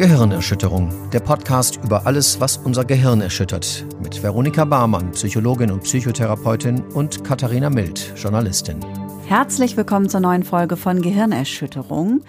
[0.00, 3.84] Gehirnerschütterung, der Podcast über alles, was unser Gehirn erschüttert.
[4.02, 8.80] Mit Veronika Barmann, Psychologin und Psychotherapeutin und Katharina Mild, Journalistin.
[9.26, 12.22] Herzlich willkommen zur neuen Folge von Gehirnerschütterung.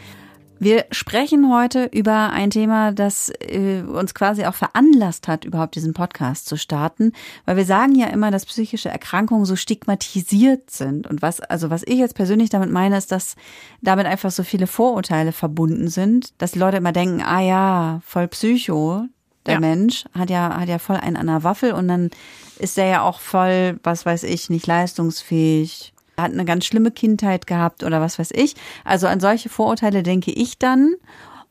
[0.64, 5.96] Wir sprechen heute über ein Thema, das äh, uns quasi auch veranlasst hat, überhaupt diesen
[5.96, 7.14] Podcast zu starten,
[7.46, 11.08] weil wir sagen ja immer, dass psychische Erkrankungen so stigmatisiert sind.
[11.08, 13.36] Und was, also was ich jetzt persönlich damit meine, ist, dass
[13.82, 18.28] damit einfach so viele Vorurteile verbunden sind, dass die Leute immer denken, ah ja, voll
[18.28, 19.06] Psycho,
[19.48, 19.60] der ja.
[19.60, 22.12] Mensch hat ja, hat ja voll einen an der Waffel und dann
[22.60, 27.48] ist er ja auch voll, was weiß ich, nicht leistungsfähig, hat eine ganz schlimme Kindheit
[27.48, 28.56] gehabt oder was weiß ich.
[28.84, 30.96] Also an solche Vorurteile denke ich dann.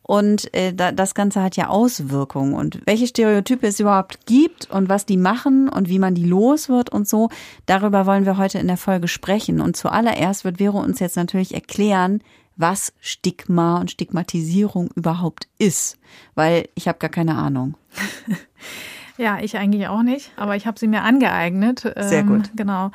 [0.02, 2.54] Und äh, das Ganze hat ja Auswirkungen.
[2.54, 6.68] Und welche Stereotype es überhaupt gibt und was die machen und wie man die los
[6.68, 7.28] wird und so,
[7.66, 9.60] darüber wollen wir heute in der Folge sprechen.
[9.60, 12.22] Und zuallererst wird Vero uns jetzt natürlich erklären,
[12.56, 15.96] was Stigma und Stigmatisierung überhaupt ist.
[16.34, 17.76] Weil ich habe gar keine Ahnung.
[19.20, 21.80] Ja, ich eigentlich auch nicht, aber ich habe sie mir angeeignet.
[21.98, 22.48] Sehr gut.
[22.48, 22.90] Ähm, genau.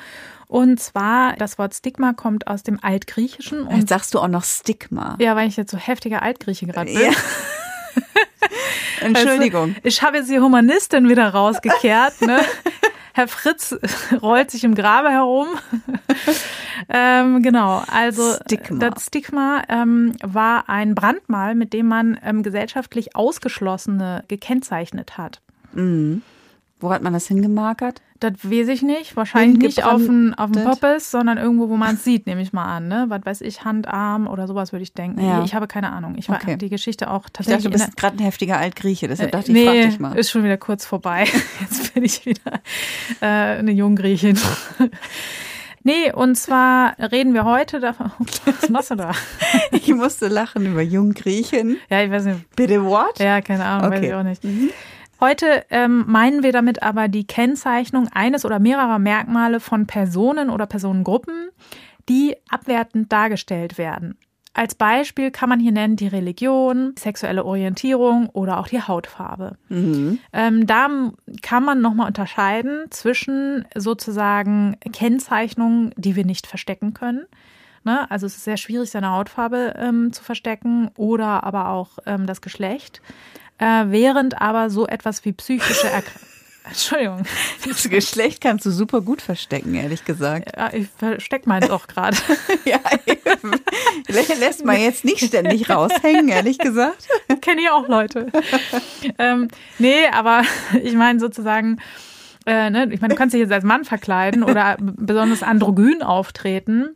[0.47, 3.63] Und zwar, das Wort Stigma kommt aus dem Altgriechischen.
[3.63, 5.17] Und jetzt sagst du auch noch Stigma.
[5.19, 7.01] Ja, weil ich jetzt so heftiger Altgrieche gerade bin.
[7.01, 7.11] Ja.
[9.01, 9.69] Entschuldigung.
[9.69, 12.21] Also, ich habe jetzt die Humanistin wieder rausgekehrt.
[12.21, 12.39] Ne?
[13.13, 13.73] Herr Fritz
[14.21, 15.47] rollt sich im Grabe herum.
[16.89, 18.89] ähm, genau, also Stigma.
[18.89, 25.41] das Stigma ähm, war ein Brandmal, mit dem man ähm, gesellschaftlich Ausgeschlossene gekennzeichnet hat.
[25.71, 26.23] Mhm.
[26.85, 28.03] Wo hat man das hingemarkert?
[28.19, 29.17] Das weiß ich nicht.
[29.17, 32.65] Wahrscheinlich nicht auf dem auf Poppes, sondern irgendwo, wo man es sieht, nehme ich mal
[32.65, 32.87] an.
[32.87, 33.05] Ne?
[33.07, 35.25] Was weiß ich, Hand, Arm oder sowas würde ich denken.
[35.25, 35.43] Ja.
[35.43, 36.13] Ich habe keine Ahnung.
[36.15, 36.57] Ich okay.
[36.57, 37.65] die Geschichte auch tatsächlich.
[37.65, 40.15] Ich dachte, du bist gerade ein heftiger Altgrieche, deshalb dachte ich, nee, frag dich mal.
[40.15, 41.25] ist schon wieder kurz vorbei.
[41.59, 42.61] Jetzt bin ich wieder
[43.19, 44.37] äh, eine Junggriechin.
[45.87, 48.09] Nee, und zwar reden wir heute davon.
[48.45, 49.11] Was machst du da?
[49.71, 51.77] Ich musste lachen über Junggriechen.
[51.91, 52.55] Ja, ich weiß nicht.
[52.55, 53.19] Bitte what?
[53.19, 53.97] Ja, keine Ahnung, okay.
[53.97, 54.43] weiß ich auch nicht.
[54.43, 54.71] Mhm.
[55.21, 60.65] Heute ähm, meinen wir damit aber die Kennzeichnung eines oder mehrerer Merkmale von Personen oder
[60.65, 61.49] Personengruppen,
[62.09, 64.17] die abwertend dargestellt werden.
[64.53, 69.57] Als Beispiel kann man hier nennen die Religion, sexuelle Orientierung oder auch die Hautfarbe.
[69.67, 70.19] Mhm.
[70.31, 70.87] Ähm, da
[71.41, 77.25] kann man nochmal unterscheiden zwischen sozusagen Kennzeichnungen, die wir nicht verstecken können.
[77.83, 78.09] Ne?
[78.09, 82.39] Also es ist sehr schwierig, seine Hautfarbe ähm, zu verstecken oder aber auch ähm, das
[82.41, 83.01] Geschlecht
[83.57, 86.35] äh, während aber so etwas wie psychische Erkrankungen.
[86.67, 87.23] Entschuldigung.
[87.67, 90.51] Das Geschlecht kannst du super gut verstecken, ehrlich gesagt.
[90.57, 92.17] Ja, ich versteck meins auch gerade.
[92.65, 92.79] ja,
[94.39, 97.07] lässt man jetzt nicht ständig raushängen, ehrlich gesagt.
[97.41, 98.31] Kenne ich auch Leute.
[99.19, 100.41] ähm, nee, aber
[100.81, 101.79] ich meine sozusagen,
[102.47, 106.95] äh, ne, ich meine, du kannst dich jetzt als Mann verkleiden oder besonders androgyn auftreten.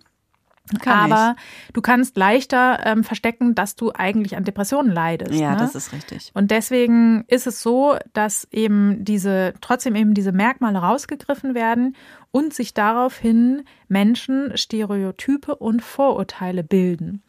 [0.81, 1.73] Kann aber ich.
[1.73, 5.33] du kannst leichter ähm, verstecken, dass du eigentlich an Depressionen leidest.
[5.33, 5.57] Ja, ne?
[5.57, 6.31] das ist richtig.
[6.35, 11.95] Und deswegen ist es so, dass eben diese, trotzdem eben diese Merkmale rausgegriffen werden
[12.31, 17.23] und sich daraufhin Menschen Stereotype und Vorurteile bilden.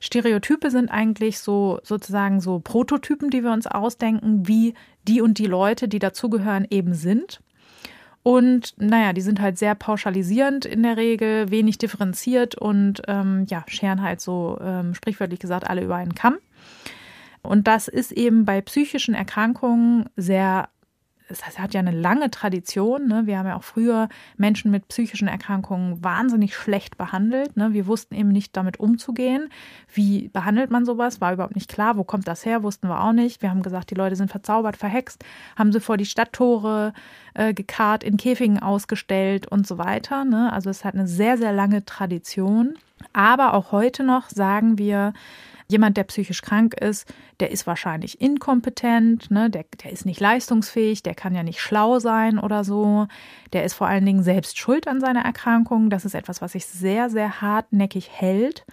[0.00, 4.74] Stereotype sind eigentlich so sozusagen so Prototypen, die wir uns ausdenken, wie
[5.06, 7.40] die und die Leute, die dazugehören, eben sind.
[8.26, 13.62] Und naja, die sind halt sehr pauschalisierend in der Regel, wenig differenziert und ähm, ja,
[13.68, 16.38] scheren halt so ähm, sprichwörtlich gesagt alle über einen Kamm.
[17.42, 20.70] Und das ist eben bei psychischen Erkrankungen sehr
[21.28, 23.08] es hat ja eine lange Tradition.
[23.08, 23.26] Ne?
[23.26, 27.56] Wir haben ja auch früher Menschen mit psychischen Erkrankungen wahnsinnig schlecht behandelt.
[27.56, 27.72] Ne?
[27.72, 29.50] Wir wussten eben nicht damit umzugehen.
[29.92, 31.20] Wie behandelt man sowas?
[31.20, 31.96] War überhaupt nicht klar.
[31.96, 32.62] Wo kommt das her?
[32.62, 33.42] Wussten wir auch nicht.
[33.42, 35.24] Wir haben gesagt, die Leute sind verzaubert, verhext,
[35.56, 36.92] haben sie vor die Stadttore
[37.34, 40.24] äh, gekarrt, in Käfigen ausgestellt und so weiter.
[40.24, 40.52] Ne?
[40.52, 42.78] Also es hat eine sehr, sehr lange Tradition.
[43.12, 45.12] Aber auch heute noch sagen wir,
[45.68, 49.50] Jemand, der psychisch krank ist, der ist wahrscheinlich inkompetent, ne?
[49.50, 53.08] der, der ist nicht leistungsfähig, der kann ja nicht schlau sein oder so.
[53.52, 55.90] Der ist vor allen Dingen selbst schuld an seiner Erkrankung.
[55.90, 58.64] Das ist etwas, was sich sehr, sehr hartnäckig hält.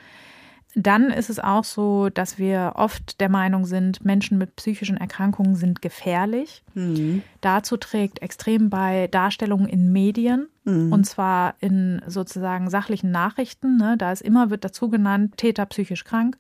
[0.76, 5.56] Dann ist es auch so, dass wir oft der Meinung sind, Menschen mit psychischen Erkrankungen
[5.56, 6.64] sind gefährlich.
[6.74, 7.22] Mhm.
[7.42, 10.48] Dazu trägt extrem bei Darstellungen in Medien.
[10.64, 10.92] Mhm.
[10.92, 13.78] Und zwar in sozusagen sachlichen Nachrichten.
[13.78, 13.98] Ne?
[13.98, 16.38] Da ist immer, wird dazu genannt, Täter psychisch krank.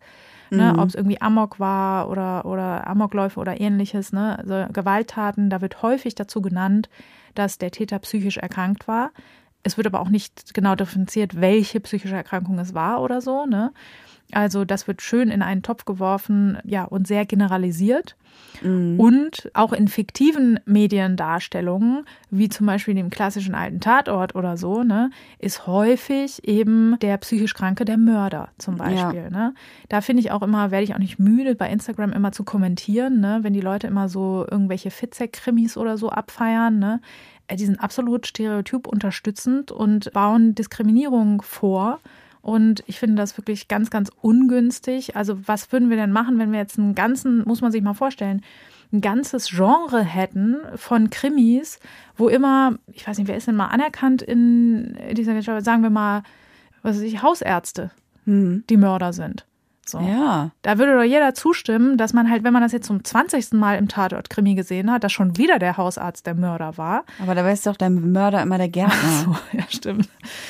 [0.53, 0.73] Ne?
[0.73, 0.79] Mhm.
[0.79, 4.11] Ob es irgendwie Amok war oder, oder Amokläufe oder ähnliches.
[4.13, 4.37] Ne?
[4.39, 6.89] Also Gewalttaten, da wird häufig dazu genannt,
[7.35, 9.11] dass der Täter psychisch erkrankt war.
[9.63, 13.45] Es wird aber auch nicht genau differenziert, welche psychische Erkrankung es war oder so.
[13.45, 13.71] Ne?
[14.35, 18.15] Also das wird schön in einen Topf geworfen, ja, und sehr generalisiert.
[18.61, 18.99] Mhm.
[18.99, 25.09] Und auch in fiktiven Mediendarstellungen, wie zum Beispiel dem klassischen alten Tatort oder so, ne,
[25.39, 29.23] ist häufig eben der psychisch Kranke der Mörder zum Beispiel.
[29.23, 29.29] Ja.
[29.29, 29.53] Ne?
[29.89, 33.19] Da finde ich auch immer, werde ich auch nicht müde, bei Instagram immer zu kommentieren,
[33.19, 37.01] ne, wenn die Leute immer so irgendwelche Fitzek-Krimis oder so abfeiern, ne,
[37.47, 41.99] äh, die sind absolut stereotyp unterstützend und bauen Diskriminierung vor.
[42.43, 45.15] Und ich finde das wirklich ganz, ganz ungünstig.
[45.15, 47.93] Also was würden wir denn machen, wenn wir jetzt einen ganzen, muss man sich mal
[47.93, 48.41] vorstellen,
[48.91, 51.79] ein ganzes Genre hätten von Krimis,
[52.17, 55.89] wo immer, ich weiß nicht, wer ist denn mal anerkannt in dieser Geschichte, sagen wir
[55.89, 56.23] mal,
[56.81, 57.91] was weiß ich, Hausärzte,
[58.25, 58.65] hm.
[58.69, 59.45] die Mörder sind.
[59.85, 59.99] So.
[59.99, 60.51] Ja.
[60.61, 63.53] Da würde doch jeder zustimmen, dass man halt, wenn man das jetzt zum 20.
[63.53, 67.03] Mal im Tatort-Krimi gesehen hat, dass schon wieder der Hausarzt der Mörder war.
[67.21, 68.95] Aber dabei ist doch dein Mörder immer der Gärtner.
[69.03, 70.07] Ach so, ja, stimmt.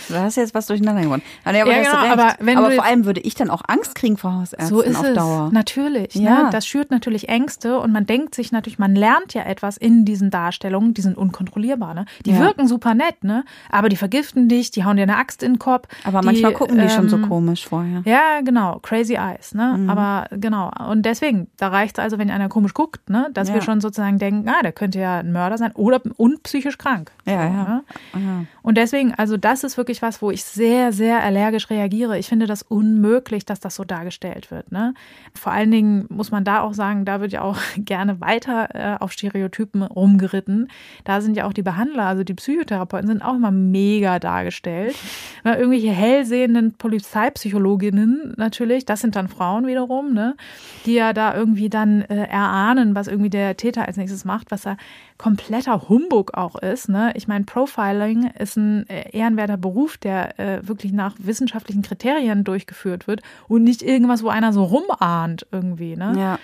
[0.07, 1.23] Du hast jetzt was durcheinander gewonnen.
[1.43, 4.67] Aber, ja, genau, aber, aber vor allem würde ich dann auch Angst kriegen vor Hausärzten
[4.67, 5.47] so ist auf Dauer.
[5.47, 5.53] Es.
[5.53, 6.15] Natürlich.
[6.15, 6.23] Ne?
[6.23, 6.43] Ja.
[6.43, 6.49] Ne?
[6.51, 10.29] Das schürt natürlich Ängste und man denkt sich natürlich, man lernt ja etwas in diesen
[10.29, 11.95] Darstellungen, die sind unkontrollierbar.
[11.95, 12.05] Ne?
[12.25, 12.39] Die ja.
[12.39, 13.45] wirken super nett, ne?
[13.71, 15.87] aber die vergiften dich, die hauen dir eine Axt in den Kopf.
[16.03, 18.03] Aber die, manchmal gucken die ähm, schon so ähm, komisch vorher.
[18.05, 18.79] Ja, genau.
[18.79, 19.53] Crazy Eyes.
[19.53, 19.75] Ne?
[19.77, 19.89] Mhm.
[19.89, 20.71] Aber genau.
[20.89, 23.29] Und deswegen, da reicht es also, wenn einer komisch guckt, ne?
[23.33, 23.55] dass ja.
[23.55, 27.11] wir schon sozusagen denken, ah, der könnte ja ein Mörder sein oder und psychisch krank.
[27.25, 27.63] Ja, so, ja.
[27.63, 27.83] Ne?
[28.15, 28.45] ja.
[28.61, 32.17] Und deswegen, also das ist wirklich was, wo ich sehr, sehr allergisch reagiere.
[32.17, 34.71] Ich finde das unmöglich, dass das so dargestellt wird.
[34.71, 34.93] Ne?
[35.33, 38.97] Vor allen Dingen muss man da auch sagen, da wird ja auch gerne weiter äh,
[38.99, 40.69] auf Stereotypen rumgeritten.
[41.03, 44.95] Da sind ja auch die Behandler, also die Psychotherapeuten, sind auch immer mega dargestellt.
[45.43, 50.35] irgendwelche hellsehenden Polizeipsychologinnen natürlich, das sind dann Frauen wiederum, ne,
[50.85, 54.63] die ja da irgendwie dann äh, erahnen, was irgendwie der Täter als nächstes macht, was
[54.63, 54.77] da
[55.17, 56.89] kompletter Humbug auch ist.
[56.89, 57.11] Ne?
[57.15, 63.07] Ich meine, Profiling ist ein äh, ehrenwerter Beruf, der äh, wirklich nach wissenschaftlichen Kriterien durchgeführt
[63.07, 65.95] wird und nicht irgendwas, wo einer so rumahnt irgendwie.
[65.95, 66.13] Ne?
[66.17, 66.39] Ja.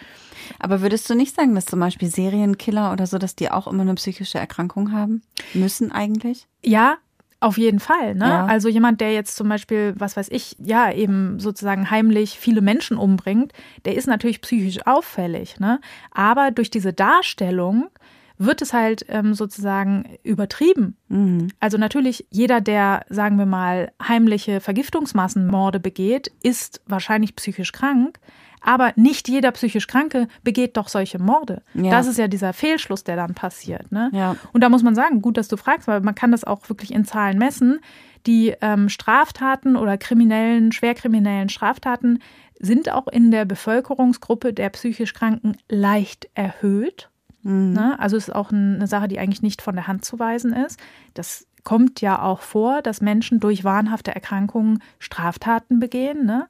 [0.59, 3.81] Aber würdest du nicht sagen, dass zum Beispiel Serienkiller oder so, dass die auch immer
[3.81, 5.21] eine psychische Erkrankung haben?
[5.53, 6.47] Müssen eigentlich?
[6.63, 6.97] Ja,
[7.41, 8.27] auf jeden Fall, ne?
[8.27, 8.45] Ja.
[8.45, 12.97] Also jemand, der jetzt zum Beispiel, was weiß ich, ja, eben sozusagen heimlich viele Menschen
[12.97, 13.53] umbringt,
[13.85, 15.79] der ist natürlich psychisch auffällig, ne?
[16.11, 17.89] Aber durch diese Darstellung
[18.37, 20.95] wird es halt ähm, sozusagen übertrieben.
[21.09, 21.49] Mhm.
[21.59, 28.17] Also natürlich, jeder, der, sagen wir mal, heimliche Vergiftungsmassenmorde begeht, ist wahrscheinlich psychisch krank.
[28.61, 31.61] Aber nicht jeder psychisch Kranke begeht doch solche Morde.
[31.73, 31.91] Ja.
[31.91, 33.91] Das ist ja dieser Fehlschluss, der dann passiert.
[33.91, 34.09] Ne?
[34.13, 34.35] Ja.
[34.53, 36.93] Und da muss man sagen, gut, dass du fragst, weil man kann das auch wirklich
[36.93, 37.79] in Zahlen messen.
[38.25, 42.19] Die ähm, Straftaten oder kriminellen, schwerkriminellen Straftaten
[42.59, 47.09] sind auch in der Bevölkerungsgruppe der psychisch Kranken leicht erhöht.
[47.43, 47.71] Mhm.
[47.73, 47.99] Ne?
[47.99, 50.79] Also ist auch eine Sache, die eigentlich nicht von der Hand zu weisen ist.
[51.13, 56.25] Das kommt ja auch vor, dass Menschen durch wahnhafte Erkrankungen Straftaten begehen.
[56.25, 56.47] Ne?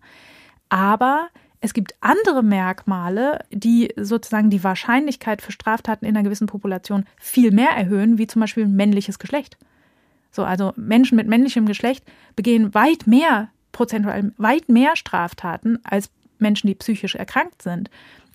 [0.70, 1.30] Aber
[1.62, 7.52] es gibt andere Merkmale, die sozusagen die Wahrscheinlichkeit für Straftaten in einer gewissen Population viel
[7.52, 9.58] mehr erhöhen, wie zum Beispiel männliches Geschlecht.
[10.32, 16.68] So, also Menschen mit männlichem Geschlecht begehen weit mehr, prozentual weit mehr Straftaten als Menschen,
[16.68, 17.90] die psychisch erkrankt sind.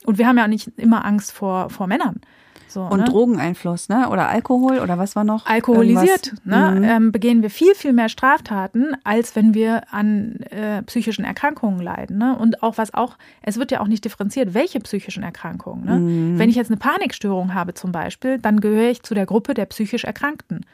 [0.04, 2.20] Und wir haben ja auch nicht immer Angst vor, vor Männern.
[2.69, 3.05] So, und ne?
[3.05, 4.08] Drogeneinfluss, ne?
[4.08, 5.46] Oder Alkohol oder was war noch?
[5.46, 6.75] Alkoholisiert, ne?
[6.76, 6.84] Mhm.
[6.84, 12.19] Ähm, begehen wir viel, viel mehr Straftaten, als wenn wir an äh, psychischen Erkrankungen leiden.
[12.19, 12.37] Ne?
[12.37, 15.84] Und auch was auch, es wird ja auch nicht differenziert, welche psychischen Erkrankungen.
[15.84, 15.96] Ne?
[15.99, 16.38] Mhm.
[16.38, 19.67] Wenn ich jetzt eine Panikstörung habe zum Beispiel, dann gehöre ich zu der Gruppe der
[19.67, 20.67] psychisch Erkrankten.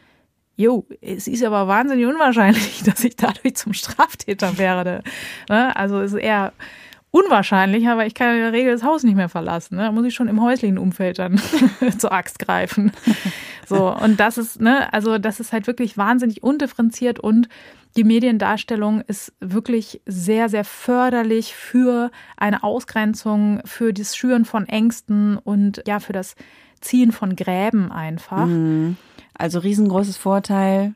[0.56, 5.02] Jo, es ist aber wahnsinnig unwahrscheinlich, dass ich dadurch zum Straftäter werde.
[5.48, 5.74] Ne?
[5.74, 6.52] Also es ist eher
[7.10, 9.76] unwahrscheinlich, aber ich kann in der Regel das Haus nicht mehr verlassen.
[9.76, 9.82] Ne?
[9.82, 11.40] Da muss ich schon im häuslichen Umfeld dann
[11.98, 12.92] zur Axt greifen.
[13.66, 17.48] So, und das ist, ne, also das ist halt wirklich wahnsinnig undifferenziert und
[17.96, 25.36] die Mediendarstellung ist wirklich sehr, sehr förderlich für eine Ausgrenzung, für das Schüren von Ängsten
[25.36, 26.34] und ja, für das
[26.80, 28.46] Ziehen von Gräben einfach.
[28.46, 28.96] Mhm.
[29.34, 30.94] Also riesengroßes Vorteil,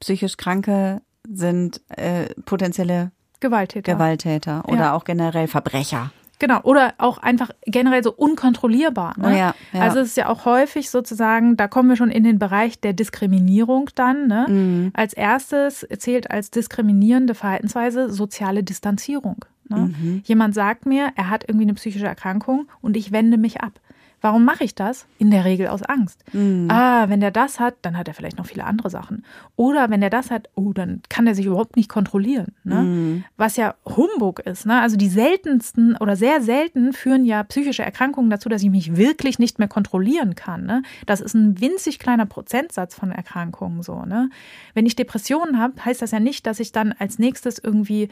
[0.00, 3.92] psychisch Kranke sind äh, potenzielle Gewalttäter.
[3.92, 4.92] Gewalttäter oder ja.
[4.92, 6.12] auch generell Verbrecher.
[6.40, 9.14] Genau, oder auch einfach generell so unkontrollierbar.
[9.18, 9.26] Ne?
[9.26, 9.80] Oh ja, ja.
[9.80, 12.94] Also es ist ja auch häufig sozusagen, da kommen wir schon in den Bereich der
[12.94, 14.26] Diskriminierung dann.
[14.26, 14.46] Ne?
[14.48, 14.90] Mhm.
[14.94, 19.44] Als erstes zählt als diskriminierende Verhaltensweise soziale Distanzierung.
[19.68, 19.92] Ne?
[19.94, 20.22] Mhm.
[20.24, 23.78] Jemand sagt mir, er hat irgendwie eine psychische Erkrankung und ich wende mich ab.
[24.20, 25.06] Warum mache ich das?
[25.18, 26.24] In der Regel aus Angst.
[26.32, 26.68] Mhm.
[26.70, 29.24] Ah, wenn der das hat, dann hat er vielleicht noch viele andere Sachen.
[29.56, 32.54] Oder wenn der das hat, oh, dann kann er sich überhaupt nicht kontrollieren.
[32.62, 32.82] Ne?
[32.82, 33.24] Mhm.
[33.36, 34.66] Was ja Humbug ist.
[34.66, 34.80] Ne?
[34.80, 39.38] Also die seltensten oder sehr selten führen ja psychische Erkrankungen dazu, dass ich mich wirklich
[39.38, 40.66] nicht mehr kontrollieren kann.
[40.66, 40.82] Ne?
[41.06, 44.04] Das ist ein winzig kleiner Prozentsatz von Erkrankungen so.
[44.04, 44.28] Ne?
[44.74, 48.08] Wenn ich Depressionen habe, heißt das ja nicht, dass ich dann als nächstes irgendwie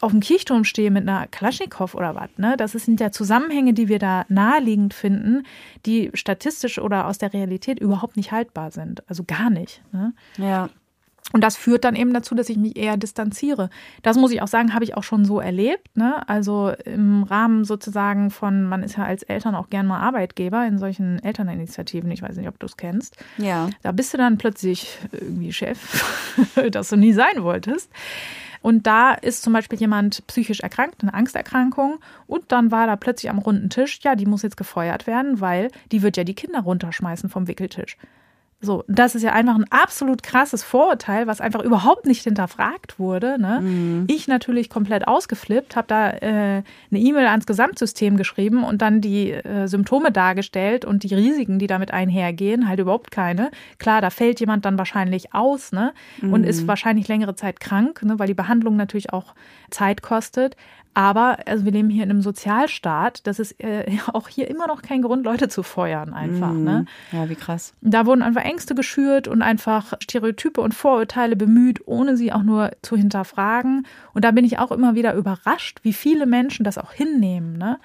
[0.00, 2.30] auf dem Kirchturm stehe mit einer Kalaschnikow oder was.
[2.36, 2.56] Ne?
[2.56, 5.44] Das sind ja Zusammenhänge, die wir da naheliegend finden,
[5.86, 9.08] die statistisch oder aus der Realität überhaupt nicht haltbar sind.
[9.08, 9.82] Also gar nicht.
[9.92, 10.12] Ne?
[10.38, 10.70] Ja.
[11.32, 13.70] Und das führt dann eben dazu, dass ich mich eher distanziere.
[14.02, 15.96] Das muss ich auch sagen, habe ich auch schon so erlebt.
[15.96, 16.28] Ne?
[16.28, 20.78] Also im Rahmen sozusagen von, man ist ja als Eltern auch gern mal Arbeitgeber in
[20.78, 22.10] solchen Elterninitiativen.
[22.10, 23.16] Ich weiß nicht, ob du es kennst.
[23.38, 23.70] Ja.
[23.82, 26.04] Da bist du dann plötzlich irgendwie Chef,
[26.70, 27.90] das du nie sein wolltest.
[28.62, 31.98] Und da ist zum Beispiel jemand psychisch erkrankt, eine Angsterkrankung.
[32.26, 35.70] Und dann war da plötzlich am runden Tisch, ja, die muss jetzt gefeuert werden, weil
[35.92, 37.96] die wird ja die Kinder runterschmeißen vom Wickeltisch.
[38.62, 43.40] So, das ist ja einfach ein absolut krasses Vorurteil, was einfach überhaupt nicht hinterfragt wurde.
[43.40, 43.60] Ne?
[43.62, 44.04] Mhm.
[44.06, 49.32] Ich natürlich komplett ausgeflippt, habe da äh, eine E-Mail ans Gesamtsystem geschrieben und dann die
[49.32, 53.50] äh, Symptome dargestellt und die Risiken, die damit einhergehen, halt überhaupt keine.
[53.78, 55.94] Klar, da fällt jemand dann wahrscheinlich aus ne?
[56.20, 56.44] und mhm.
[56.44, 58.18] ist wahrscheinlich längere Zeit krank, ne?
[58.18, 59.34] weil die Behandlung natürlich auch
[59.70, 60.56] Zeit kostet.
[60.92, 63.26] Aber also wir leben hier in einem Sozialstaat.
[63.26, 66.52] Das ist äh, auch hier immer noch kein Grund, Leute zu feuern einfach.
[66.52, 66.64] Mhm.
[66.64, 66.84] Ne?
[67.12, 67.72] Ja, wie krass.
[67.80, 72.72] Da wurden einfach Ängste geschürt und einfach Stereotype und Vorurteile bemüht, ohne sie auch nur
[72.82, 73.86] zu hinterfragen.
[74.14, 77.56] Und da bin ich auch immer wieder überrascht, wie viele Menschen das auch hinnehmen.
[77.56, 77.78] Ne?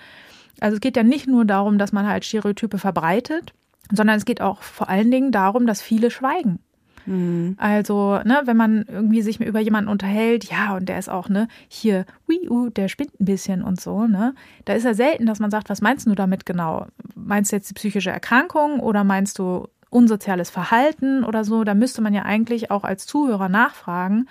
[0.60, 3.54] Also es geht ja nicht nur darum, dass man halt Stereotype verbreitet,
[3.92, 6.60] sondern es geht auch vor allen Dingen darum, dass viele schweigen.
[7.06, 7.56] Mhm.
[7.58, 11.48] Also, ne, wenn man irgendwie sich über jemanden unterhält, ja, und der ist auch, ne,
[11.68, 14.34] hier, ui, uh, der spinnt ein bisschen und so, ne,
[14.66, 16.88] da ist ja selten, dass man sagt, was meinst du damit genau?
[17.16, 21.64] Meinst du jetzt die psychische Erkrankung oder meinst du unsoziales Verhalten oder so?
[21.64, 24.28] Da müsste man ja eigentlich auch als Zuhörer nachfragen.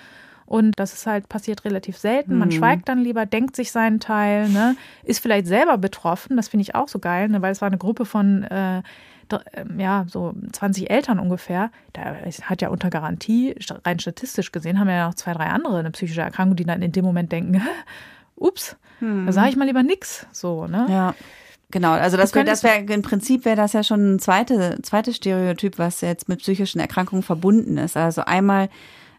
[0.46, 2.36] Und das ist halt passiert relativ selten.
[2.36, 2.52] Man mhm.
[2.52, 4.76] schweigt dann lieber, denkt sich seinen Teil, ne?
[5.02, 6.36] ist vielleicht selber betroffen.
[6.36, 7.40] Das finde ich auch so geil, ne?
[7.40, 8.82] weil es war eine Gruppe von äh,
[9.78, 13.54] ja, so 20 Eltern ungefähr, da hat ja unter Garantie,
[13.84, 16.92] rein statistisch gesehen, haben ja noch zwei, drei andere eine psychische Erkrankung, die dann in
[16.92, 17.62] dem Moment denken,
[18.36, 19.26] ups, hm.
[19.26, 20.26] da sage ich mal lieber nix.
[20.32, 20.86] So, ne?
[20.88, 21.14] Ja.
[21.70, 25.16] Genau, also das wäre, das wäre im Prinzip wäre das ja schon ein zweite, zweites
[25.16, 27.96] Stereotyp, was jetzt mit psychischen Erkrankungen verbunden ist.
[27.96, 28.68] Also einmal,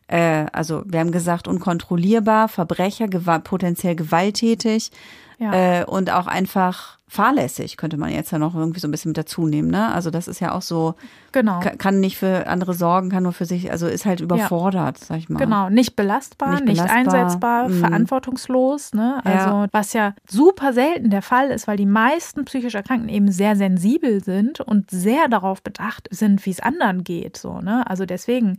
[0.08, 4.92] äh, also wir haben gesagt, unkontrollierbar, Verbrecher, gew potenziell gewalttätig
[5.40, 5.82] ja.
[5.82, 9.18] äh, und auch einfach fahrlässig, könnte man jetzt ja noch irgendwie so ein bisschen mit
[9.18, 9.70] dazu nehmen.
[9.70, 9.94] Ne?
[9.94, 10.96] Also das ist ja auch so,
[11.32, 11.62] genau.
[11.78, 15.06] kann nicht für andere sorgen, kann nur für sich, also ist halt überfordert, ja.
[15.06, 15.40] sag ich mal.
[15.40, 17.80] Genau, nicht belastbar, nicht, nicht einsetzbar, mhm.
[17.80, 18.94] verantwortungslos.
[18.94, 19.22] Ne?
[19.24, 19.68] Also ja.
[19.72, 24.24] was ja super selten der Fall ist, weil die meisten psychisch Erkrankten eben sehr sensibel
[24.24, 27.38] sind und sehr darauf bedacht sind, wie es anderen geht.
[27.38, 27.88] So, ne?
[27.90, 28.58] Also deswegen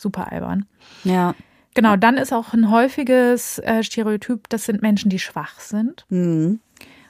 [0.00, 0.66] super albern.
[1.04, 1.34] Ja.
[1.74, 6.06] Genau, dann ist auch ein häufiges äh, Stereotyp, das sind Menschen, die schwach sind.
[6.08, 6.60] Mhm.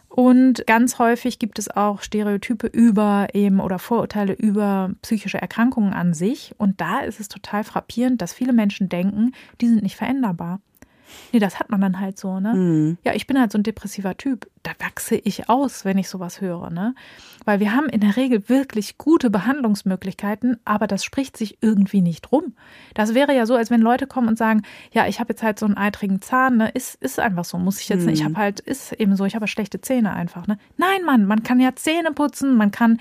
[0.09, 6.15] Und ganz häufig gibt es auch Stereotype über eben oder Vorurteile über psychische Erkrankungen an
[6.15, 6.55] sich.
[6.57, 10.61] Und da ist es total frappierend, dass viele Menschen denken, die sind nicht veränderbar.
[11.33, 12.55] Nee, das hat man dann halt so, ne?
[12.55, 12.99] Mhm.
[13.05, 14.49] Ja, ich bin halt so ein depressiver Typ.
[14.63, 16.95] Da wachse ich aus, wenn ich sowas höre, ne?
[17.45, 22.33] Weil wir haben in der Regel wirklich gute Behandlungsmöglichkeiten, aber das spricht sich irgendwie nicht
[22.33, 22.55] rum.
[22.95, 25.59] Das wäre ja so, als wenn Leute kommen und sagen, ja, ich habe jetzt halt
[25.59, 26.71] so einen eitrigen Zahn, ne?
[26.71, 28.07] Ist, ist einfach so, muss ich jetzt mhm.
[28.07, 28.21] nicht.
[28.21, 30.59] Ich habe halt, ist eben so, ich habe schlechte Zähne einfach, ne?
[30.77, 32.99] Nein, Mann, man kann ja Zähne putzen, man kann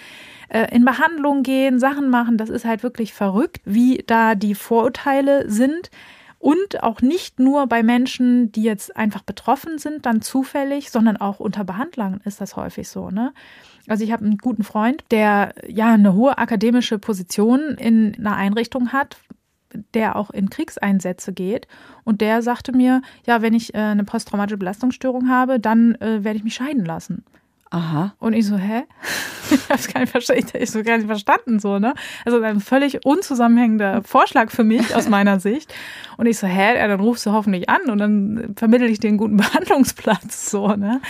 [0.50, 2.38] äh, in Behandlung gehen, Sachen machen.
[2.38, 5.90] Das ist halt wirklich verrückt, wie da die Vorurteile sind
[6.46, 11.40] und auch nicht nur bei Menschen, die jetzt einfach betroffen sind, dann zufällig, sondern auch
[11.40, 13.10] unter Behandlern ist das häufig so.
[13.10, 13.34] Ne?
[13.88, 18.94] Also ich habe einen guten Freund, der ja eine hohe akademische Position in einer Einrichtung
[18.94, 19.18] hat,
[19.96, 21.68] der auch in Kriegseinsätze geht.
[22.04, 26.38] Und der sagte mir, ja, wenn ich äh, eine posttraumatische Belastungsstörung habe, dann äh, werde
[26.38, 27.26] ich mich scheiden lassen.
[27.72, 28.14] Aha.
[28.20, 28.84] Und ich so, hä?
[29.52, 30.50] ich hab's gar nicht verstanden.
[30.60, 31.94] Ich so gar nicht verstanden, so, ne?
[32.24, 35.74] Also ein völlig unzusammenhängender Vorschlag für mich aus meiner Sicht.
[36.18, 36.78] Und ich so, hä?
[36.78, 40.70] Ja, dann rufst du hoffentlich an und dann vermittel ich dir einen guten Behandlungsplatz, so,
[40.76, 41.02] ne?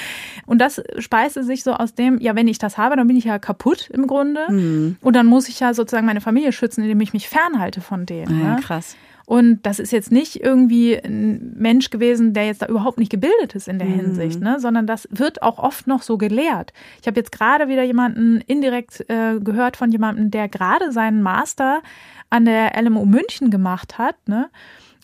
[0.45, 3.25] Und das speiste sich so aus dem, ja, wenn ich das habe, dann bin ich
[3.25, 4.45] ja kaputt im Grunde.
[4.49, 4.97] Mhm.
[5.01, 8.39] Und dann muss ich ja sozusagen meine Familie schützen, indem ich mich fernhalte von denen.
[8.39, 8.61] Ja, ne?
[8.61, 8.95] krass.
[9.25, 13.55] Und das ist jetzt nicht irgendwie ein Mensch gewesen, der jetzt da überhaupt nicht gebildet
[13.55, 13.95] ist in der mhm.
[13.95, 14.59] Hinsicht, ne?
[14.59, 16.73] sondern das wird auch oft noch so gelehrt.
[17.01, 21.81] Ich habe jetzt gerade wieder jemanden indirekt äh, gehört von jemandem, der gerade seinen Master
[22.29, 24.49] an der LMU München gemacht hat, ne?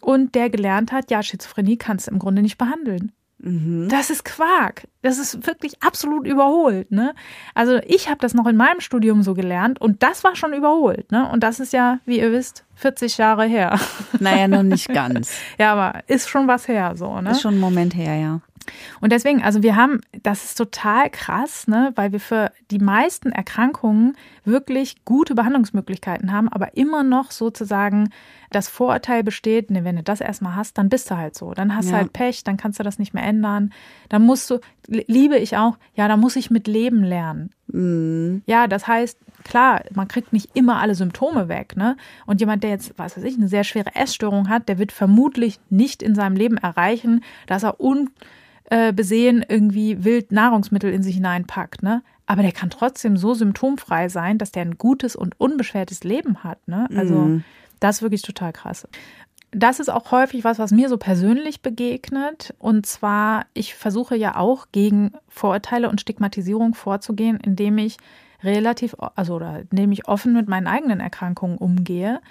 [0.01, 3.11] Und der gelernt hat, ja, Schizophrenie kannst du im Grunde nicht behandeln.
[3.41, 3.87] Mhm.
[3.89, 4.87] Das ist Quark.
[5.01, 6.91] Das ist wirklich absolut überholt.
[6.91, 7.13] Ne?
[7.55, 11.11] Also ich habe das noch in meinem Studium so gelernt und das war schon überholt.
[11.11, 11.29] Ne?
[11.29, 13.79] Und das ist ja, wie ihr wisst, 40 Jahre her.
[14.19, 15.31] Naja, noch nicht ganz.
[15.57, 17.19] ja, aber ist schon was her so.
[17.21, 17.31] Ne?
[17.31, 18.41] Ist schon ein Moment her, ja.
[18.99, 23.31] Und deswegen, also wir haben, das ist total krass, ne, weil wir für die meisten
[23.31, 28.09] Erkrankungen wirklich gute Behandlungsmöglichkeiten haben, aber immer noch sozusagen
[28.51, 31.53] das Vorurteil besteht, ne, wenn du das erstmal hast, dann bist du halt so.
[31.53, 31.91] Dann hast ja.
[31.91, 33.73] du halt Pech, dann kannst du das nicht mehr ändern.
[34.09, 37.51] Dann musst du, liebe ich auch, ja, da muss ich mit Leben lernen.
[37.71, 38.43] Mhm.
[38.45, 41.97] Ja, das heißt, klar, man kriegt nicht immer alle Symptome weg, ne?
[42.25, 45.59] Und jemand, der jetzt, was weiß ich, eine sehr schwere Essstörung hat, der wird vermutlich
[45.69, 48.09] nicht in seinem Leben erreichen, dass er un
[48.69, 52.03] äh, irgendwie wild Nahrungsmittel in sich hineinpackt, ne?
[52.25, 56.65] Aber der kann trotzdem so symptomfrei sein, dass der ein gutes und unbeschwertes Leben hat,
[56.67, 56.87] ne?
[56.95, 57.43] Also mhm.
[57.79, 58.87] das ist wirklich total krass.
[59.51, 62.53] Das ist auch häufig was, was mir so persönlich begegnet.
[62.57, 67.97] Und zwar, ich versuche ja auch gegen Vorurteile und Stigmatisierung vorzugehen, indem ich
[68.43, 72.21] relativ, also oder indem ich offen mit meinen eigenen Erkrankungen umgehe,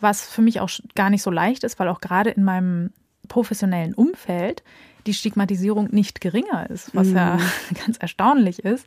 [0.00, 2.90] was für mich auch gar nicht so leicht ist, weil auch gerade in meinem
[3.28, 4.62] professionellen Umfeld
[5.06, 7.16] die Stigmatisierung nicht geringer ist, was mhm.
[7.16, 7.38] ja
[7.86, 8.86] ganz erstaunlich ist.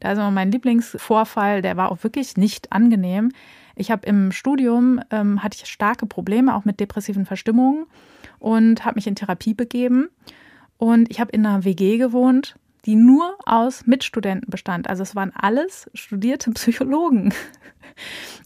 [0.00, 3.32] Da ist immer mein Lieblingsvorfall, der war auch wirklich nicht angenehm.
[3.78, 7.86] Ich habe im Studium ähm, hatte ich starke Probleme auch mit depressiven Verstimmungen
[8.38, 10.08] und habe mich in Therapie begeben
[10.76, 12.56] und ich habe in einer WG gewohnt
[12.88, 14.88] die nur aus Mitstudenten bestand.
[14.88, 17.34] Also es waren alles studierte Psychologen.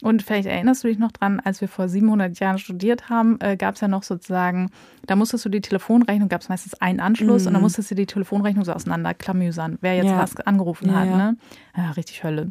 [0.02, 3.56] Und vielleicht erinnerst du dich noch dran, als wir vor 700 Jahren studiert haben, äh,
[3.56, 4.70] gab es ja noch sozusagen,
[5.06, 7.46] da musstest du die Telefonrechnung, gab es meistens einen Anschluss mm.
[7.46, 7.66] und dann mhm.
[7.66, 10.18] musstest du die Telefonrechnung so auseinanderklamüsern, wer jetzt ja.
[10.18, 11.06] was angerufen ja, hat.
[11.06, 11.16] Ja.
[11.16, 11.36] Ne?
[11.76, 12.50] Ja, richtig Hölle.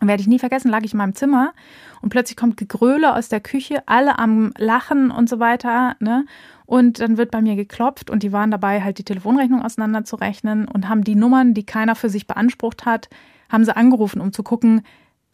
[0.00, 1.52] Und werde ich nie vergessen, lag ich in meinem Zimmer
[2.00, 5.96] und plötzlich kommt Gegröle aus der Küche, alle am Lachen und so weiter.
[6.00, 6.24] Ne?
[6.64, 10.88] Und dann wird bei mir geklopft und die waren dabei, halt die Telefonrechnung auseinanderzurechnen und
[10.88, 13.08] haben die Nummern, die keiner für sich beansprucht hat,
[13.50, 14.82] haben sie angerufen, um zu gucken,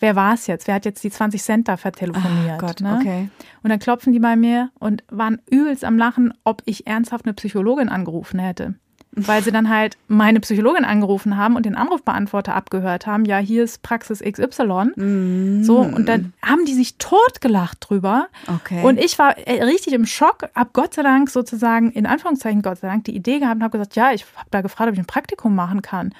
[0.01, 0.67] wer war es jetzt?
[0.67, 2.55] Wer hat jetzt die 20 Cent da vertelefoniert?
[2.57, 2.99] Ach Gott, ne?
[2.99, 3.29] okay.
[3.63, 7.35] Und dann klopfen die bei mir und waren übelst am Lachen, ob ich ernsthaft eine
[7.35, 8.75] Psychologin angerufen hätte
[9.17, 13.25] weil sie dann halt meine Psychologin angerufen haben und den Anrufbeantworter abgehört haben.
[13.25, 14.93] Ja, hier ist Praxis XY.
[14.95, 15.65] Mm.
[15.65, 18.29] So, und dann haben die sich totgelacht drüber.
[18.47, 18.83] Okay.
[18.85, 22.79] Und ich war äh, richtig im Schock, hab Gott sei Dank sozusagen, in Anführungszeichen Gott
[22.79, 25.01] sei Dank, die Idee gehabt und habe gesagt, ja, ich habe da gefragt, ob ich
[25.01, 26.13] ein Praktikum machen kann.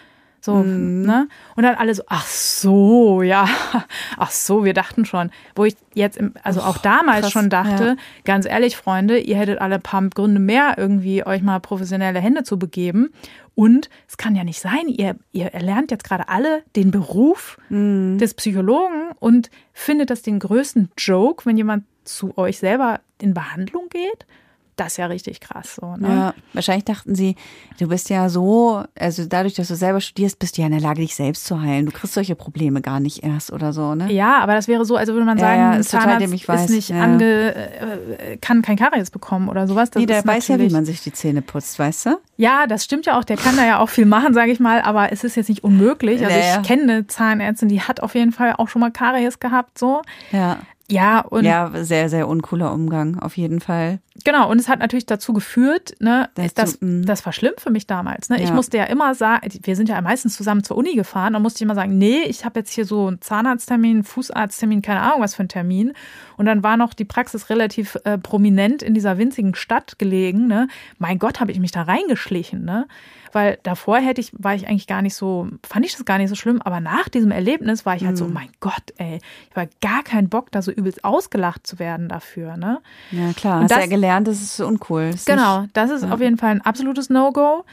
[0.47, 1.03] So, mhm.
[1.03, 1.29] ne?
[1.57, 3.49] Und dann alle so, ach so, ja,
[4.17, 5.31] ach so, wir dachten schon.
[5.57, 7.97] Wo ich jetzt, im, also auch damals krass, schon dachte, ja.
[8.25, 12.45] ganz ehrlich, Freunde, ihr hättet alle ein paar Gründe mehr, irgendwie euch mal professionelle Hände
[12.45, 13.11] zu begeben.
[13.57, 18.19] Und es kann ja nicht sein, ihr, ihr erlernt jetzt gerade alle den Beruf mhm.
[18.19, 23.89] des Psychologen und findet das den größten Joke, wenn jemand zu euch selber in Behandlung
[23.89, 24.27] geht
[24.77, 25.97] das ist ja richtig krass so.
[25.97, 26.09] Ne?
[26.09, 27.35] Ja, wahrscheinlich dachten sie,
[27.79, 30.83] du bist ja so, also dadurch, dass du selber studierst, bist du ja in der
[30.83, 31.87] Lage, dich selbst zu heilen.
[31.87, 34.13] Du kriegst solche Probleme gar nicht erst oder so, ne?
[34.13, 36.49] Ja, aber das wäre so, also würde man sagen, ja, ja, ist Zahnarzt total, ist
[36.49, 36.71] weiß.
[36.71, 37.03] nicht ja.
[37.03, 39.91] ange, äh, kann kein Karies bekommen oder sowas.
[39.91, 42.19] Das nee, der weiß ja, wie man sich die Zähne putzt, weißt du?
[42.37, 43.25] Ja, das stimmt ja auch.
[43.25, 45.65] Der kann da ja auch viel machen, sage ich mal, aber es ist jetzt nicht
[45.65, 46.23] unmöglich.
[46.23, 46.61] Also naja.
[46.61, 50.03] ich kenne eine Zahnärztin, die hat auf jeden Fall auch schon mal Karies gehabt, so.
[50.33, 50.59] Ja.
[50.89, 51.45] Ja, und.
[51.45, 53.99] Ja, sehr, sehr uncooler Umgang, auf jeden Fall.
[54.27, 57.07] Genau, und es hat natürlich dazu geführt, ne, das, das, mhm.
[57.07, 58.29] das war schlimm für mich damals.
[58.29, 58.39] Ne?
[58.39, 58.43] Ja.
[58.43, 61.59] Ich musste ja immer sagen, wir sind ja meistens zusammen zur Uni gefahren, und musste
[61.59, 65.37] ich immer sagen, nee, ich habe jetzt hier so einen Zahnarzttermin, Fußarzttermin, keine Ahnung, was
[65.37, 65.93] für ein Termin.
[66.37, 70.49] Und dann war noch die Praxis relativ äh, prominent in dieser winzigen Stadt gelegen.
[70.49, 70.67] Ne?
[70.99, 72.89] Mein Gott, habe ich mich da reingeschlichen, ne?
[73.33, 76.29] Weil davor hätte ich, war ich eigentlich gar nicht so, fand ich das gar nicht
[76.29, 78.17] so schlimm, aber nach diesem Erlebnis war ich halt mhm.
[78.17, 82.09] so, mein Gott, ey, ich war gar keinen Bock, da so übelst ausgelacht zu werden
[82.09, 82.81] dafür, ne?
[83.11, 85.11] Ja, klar, und hast das, ja gelernt, das ist uncool.
[85.13, 86.13] Das genau, nicht, das ist ja.
[86.13, 87.65] auf jeden Fall ein absolutes No-Go.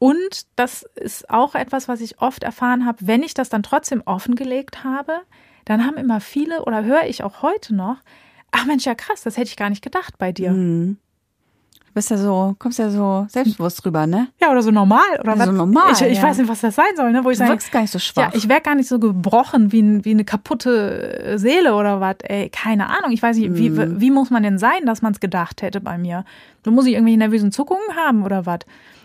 [0.00, 4.02] Und das ist auch etwas, was ich oft erfahren habe, wenn ich das dann trotzdem
[4.04, 5.20] offengelegt habe,
[5.64, 7.96] dann haben immer viele oder höre ich auch heute noch,
[8.52, 10.52] ach Mensch, ja krass, das hätte ich gar nicht gedacht bei dir.
[10.52, 10.98] Mhm
[11.98, 14.28] bist ja so, kommst ja so selbstbewusst drüber, ne?
[14.40, 15.00] Ja, oder so normal.
[15.18, 15.92] Oder so normal.
[15.92, 16.22] Ich, ich ja.
[16.22, 17.24] weiß nicht, was das sein soll, ne?
[17.24, 18.30] Wo ich du wirkst gar nicht so schwach.
[18.30, 22.16] Ja, ich wäre gar nicht so gebrochen wie, wie eine kaputte Seele oder was.
[22.22, 23.10] Ey, keine Ahnung.
[23.10, 24.00] Ich weiß nicht, wie, mhm.
[24.00, 26.24] wie muss man denn sein, dass man es gedacht hätte bei mir?
[26.62, 28.60] Du muss ich irgendwelche nervösen Zuckungen haben oder was?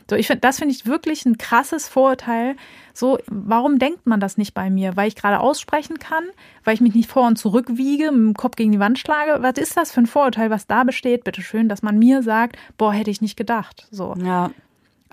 [0.09, 2.55] So, ich finde, das finde ich wirklich ein krasses Vorurteil.
[2.93, 4.95] So, warum denkt man das nicht bei mir?
[4.95, 6.23] Weil ich gerade aussprechen kann,
[6.63, 9.41] weil ich mich nicht vor und zurück wiege, mit dem Kopf gegen die Wand schlage.
[9.41, 11.23] Was ist das für ein Vorurteil, was da besteht?
[11.23, 13.87] Bitte schön, dass man mir sagt, boah, hätte ich nicht gedacht.
[13.91, 14.13] So.
[14.23, 14.51] Ja.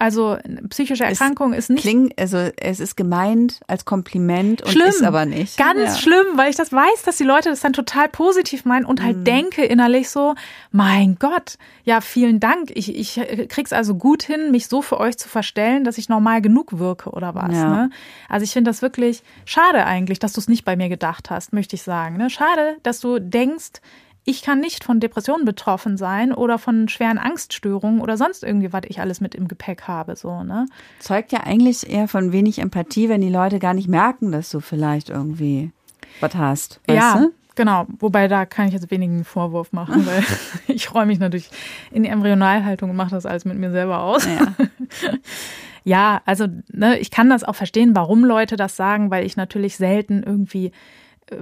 [0.01, 0.39] Also
[0.71, 1.83] psychische Erkrankung es ist nicht.
[1.83, 5.59] Klingt, also es ist gemeint als Kompliment und schlimm, ist aber nicht.
[5.59, 5.95] Ganz ja.
[5.95, 9.19] schlimm, weil ich das weiß, dass die Leute das dann total positiv meinen und halt
[9.19, 9.25] mhm.
[9.25, 10.37] denke innerlich so,
[10.73, 12.71] mein Gott, ja, vielen Dank.
[12.75, 16.41] Ich, ich krieg's also gut hin, mich so für euch zu verstellen, dass ich normal
[16.41, 17.53] genug wirke oder was.
[17.53, 17.69] Ja.
[17.69, 17.91] Ne?
[18.31, 21.53] Also ich finde das wirklich schade eigentlich, dass du es nicht bei mir gedacht hast,
[21.53, 22.17] möchte ich sagen.
[22.17, 22.31] Ne?
[22.31, 23.83] Schade, dass du denkst,
[24.24, 28.83] ich kann nicht von Depressionen betroffen sein oder von schweren Angststörungen oder sonst irgendwie, was
[28.87, 30.66] ich alles mit im Gepäck habe, so, ne?
[30.98, 34.61] Zeugt ja eigentlich eher von wenig Empathie, wenn die Leute gar nicht merken, dass du
[34.61, 35.72] vielleicht irgendwie
[36.20, 36.80] was hast.
[36.87, 37.33] Weißt ja, du?
[37.54, 37.87] genau.
[37.98, 40.22] Wobei da kann ich jetzt wenigen Vorwurf machen, weil
[40.68, 41.50] ich räume mich natürlich
[41.90, 44.26] in die Embryonalhaltung und mache das alles mit mir selber aus.
[44.26, 44.54] Ja.
[45.83, 49.76] Ja, also ne, ich kann das auch verstehen, warum Leute das sagen, weil ich natürlich
[49.76, 50.72] selten irgendwie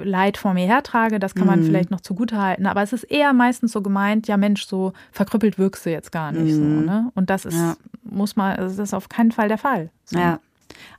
[0.03, 1.18] Leid vor mir hertrage.
[1.18, 1.64] Das kann man Mhm.
[1.66, 2.66] vielleicht noch zugutehalten.
[2.66, 6.33] Aber es ist eher meistens so gemeint, ja Mensch, so verkrüppelt wirkst du jetzt gar
[6.33, 6.61] nicht so.
[6.61, 6.85] Mhm.
[6.85, 7.11] Ne?
[7.14, 7.77] Und das ist, Ja.
[8.03, 9.90] muss man, also das ist auf keinen Fall der Fall.
[10.05, 10.18] So.
[10.18, 10.40] Ja.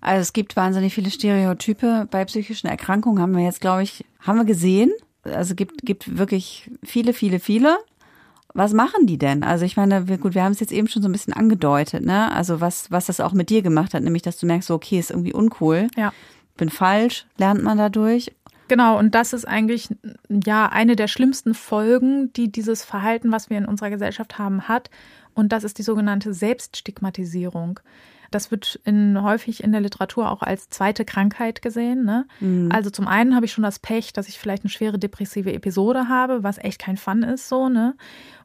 [0.01, 4.37] Also es gibt wahnsinnig viele Stereotype bei psychischen Erkrankungen, haben wir jetzt, glaube ich, haben
[4.37, 4.91] wir gesehen.
[5.23, 7.77] Also gibt, gibt wirklich viele, viele, viele.
[8.55, 9.43] Was machen die denn?
[9.43, 12.03] Also ich meine, wir, gut, wir haben es jetzt eben schon so ein bisschen angedeutet,
[12.03, 12.31] ne?
[12.33, 14.97] Also was, was das auch mit dir gemacht hat, nämlich, dass du merkst, so, okay,
[14.97, 16.11] ist irgendwie uncool, Ja.
[16.57, 18.31] bin falsch, lernt man dadurch.
[18.69, 19.89] Genau, und das ist eigentlich
[20.29, 24.91] ja eine der schlimmsten Folgen, die dieses Verhalten, was wir in unserer Gesellschaft haben, hat.
[25.33, 27.79] Und das ist die sogenannte Selbststigmatisierung.
[28.31, 32.05] Das wird in, häufig in der Literatur auch als zweite Krankheit gesehen.
[32.05, 32.25] Ne?
[32.71, 36.09] Also zum einen habe ich schon das Pech, dass ich vielleicht eine schwere depressive Episode
[36.09, 37.69] habe, was echt kein Fun ist so.
[37.69, 37.95] Ne?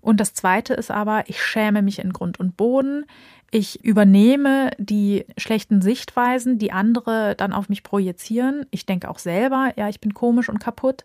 [0.01, 3.05] Und das zweite ist aber, ich schäme mich in Grund und Boden.
[3.51, 8.67] Ich übernehme die schlechten Sichtweisen, die andere dann auf mich projizieren.
[8.71, 11.05] Ich denke auch selber, ja, ich bin komisch und kaputt.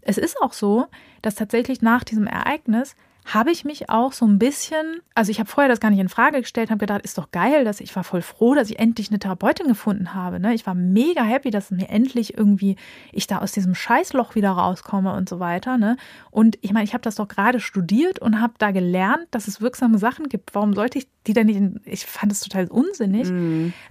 [0.00, 0.86] Es ist auch so,
[1.20, 5.48] dass tatsächlich nach diesem Ereignis habe ich mich auch so ein bisschen, also ich habe
[5.48, 8.02] vorher das gar nicht in Frage gestellt, habe gedacht, ist doch geil, dass ich war
[8.02, 10.40] voll froh, dass ich endlich eine Therapeutin gefunden habe.
[10.40, 10.54] Ne?
[10.54, 12.76] Ich war mega happy, dass mir endlich irgendwie
[13.12, 15.78] ich da aus diesem Scheißloch wieder rauskomme und so weiter.
[15.78, 15.96] Ne?
[16.30, 19.60] Und ich meine, ich habe das doch gerade studiert und habe da gelernt, dass es
[19.60, 20.54] wirksame Sachen gibt.
[20.54, 21.56] Warum sollte ich die denn nicht?
[21.56, 23.28] In, ich fand es total unsinnig.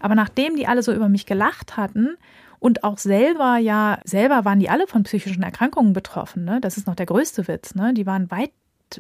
[0.02, 2.18] Aber nachdem die alle so über mich gelacht hatten
[2.60, 6.44] und auch selber, ja, selber waren die alle von psychischen Erkrankungen betroffen.
[6.44, 6.60] Ne?
[6.62, 7.76] Das ist noch der größte Witz.
[7.76, 7.94] Ne?
[7.94, 8.52] Die waren weit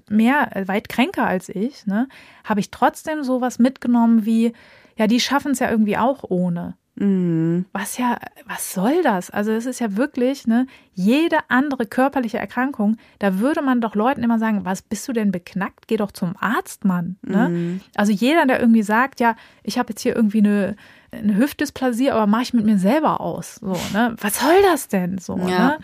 [0.09, 1.85] mehr, äh, weit kränker als ich.
[1.85, 2.07] Ne?
[2.43, 4.53] Habe ich trotzdem sowas mitgenommen wie,
[4.97, 6.75] ja, die schaffen es ja irgendwie auch ohne.
[6.95, 7.65] Mhm.
[7.71, 9.31] Was ja, was soll das?
[9.31, 14.23] Also es ist ja wirklich, ne, jede andere körperliche Erkrankung, da würde man doch Leuten
[14.23, 15.87] immer sagen, was bist du denn beknackt?
[15.87, 17.17] Geh doch zum Arzt, Mann.
[17.21, 17.79] Ne?
[17.95, 20.75] Also jeder, der irgendwie sagt, ja, ich habe jetzt hier irgendwie eine,
[21.11, 23.55] eine Hüftdysplasie, aber mache ich mit mir selber aus.
[23.55, 24.15] So, ne?
[24.19, 25.17] Was soll das denn?
[25.17, 25.45] So, Ja.
[25.69, 25.77] ne?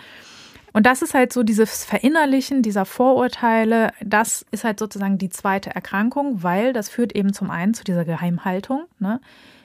[0.77, 5.73] Und das ist halt so dieses Verinnerlichen dieser Vorurteile, das ist halt sozusagen die zweite
[5.73, 8.83] Erkrankung, weil das führt eben zum einen zu dieser Geheimhaltung.
[8.99, 9.19] Ne?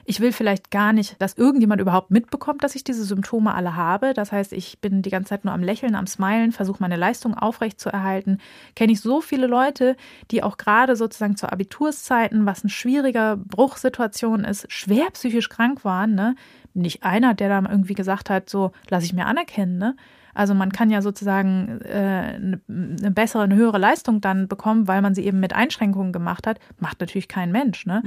[0.06, 4.14] Ich will vielleicht gar nicht, dass irgendjemand überhaupt mitbekommt, dass ich diese Symptome alle habe.
[4.14, 7.34] Das heißt, ich bin die ganze Zeit nur am Lächeln, am Smilen, versuche meine Leistung
[7.34, 8.38] aufrecht zu erhalten.
[8.74, 9.98] Kenne ich so viele Leute,
[10.30, 16.14] die auch gerade sozusagen zu Abiturszeiten, was eine schwierige Bruchsituation ist, schwer psychisch krank waren.
[16.14, 16.36] Ne?
[16.72, 19.76] Nicht einer, der dann irgendwie gesagt hat, so lasse ich mir anerkennen.
[19.76, 19.94] Ne?
[20.34, 22.36] Also man kann ja sozusagen äh,
[22.68, 26.58] eine, bessere, eine höhere Leistung dann bekommen, weil man sie eben mit Einschränkungen gemacht hat.
[26.78, 27.86] Macht natürlich kein Mensch.
[27.86, 28.02] Ne?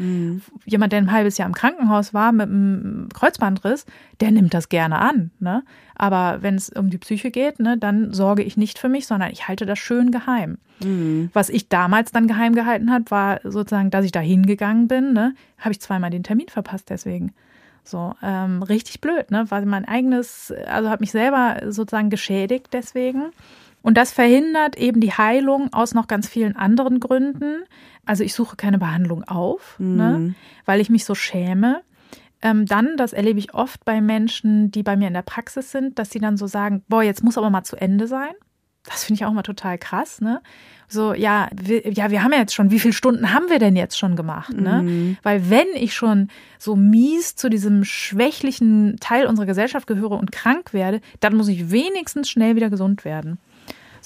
[0.65, 3.85] Jemand, der ein halbes Jahr im Krankenhaus war mit einem Kreuzbandriss,
[4.19, 5.31] der nimmt das gerne an.
[5.39, 5.63] Ne?
[5.95, 9.31] Aber wenn es um die Psyche geht, ne, dann sorge ich nicht für mich, sondern
[9.31, 10.57] ich halte das schön geheim.
[11.33, 15.13] Was ich damals dann geheim gehalten hat, war sozusagen, dass ich da hingegangen bin.
[15.13, 15.33] Ne?
[15.57, 17.33] Habe ich zweimal den Termin verpasst deswegen.
[17.87, 19.45] So, ähm, richtig blöd, ne?
[19.49, 23.31] Weil mein eigenes, also hat mich selber sozusagen geschädigt deswegen.
[23.83, 27.65] Und das verhindert eben die Heilung aus noch ganz vielen anderen Gründen.
[28.03, 30.35] Also ich suche keine Behandlung auf, ne?
[30.65, 31.83] weil ich mich so schäme.
[32.41, 35.99] Ähm, dann, das erlebe ich oft bei Menschen, die bei mir in der Praxis sind,
[35.99, 38.33] dass sie dann so sagen, boah, jetzt muss aber mal zu Ende sein.
[38.85, 40.41] Das finde ich auch mal total krass, ne?
[40.87, 43.75] So, ja, wir, ja, wir haben ja jetzt schon, wie viele Stunden haben wir denn
[43.75, 45.17] jetzt schon gemacht, ne?
[45.23, 50.73] Weil wenn ich schon so mies zu diesem schwächlichen Teil unserer Gesellschaft gehöre und krank
[50.73, 53.39] werde, dann muss ich wenigstens schnell wieder gesund werden.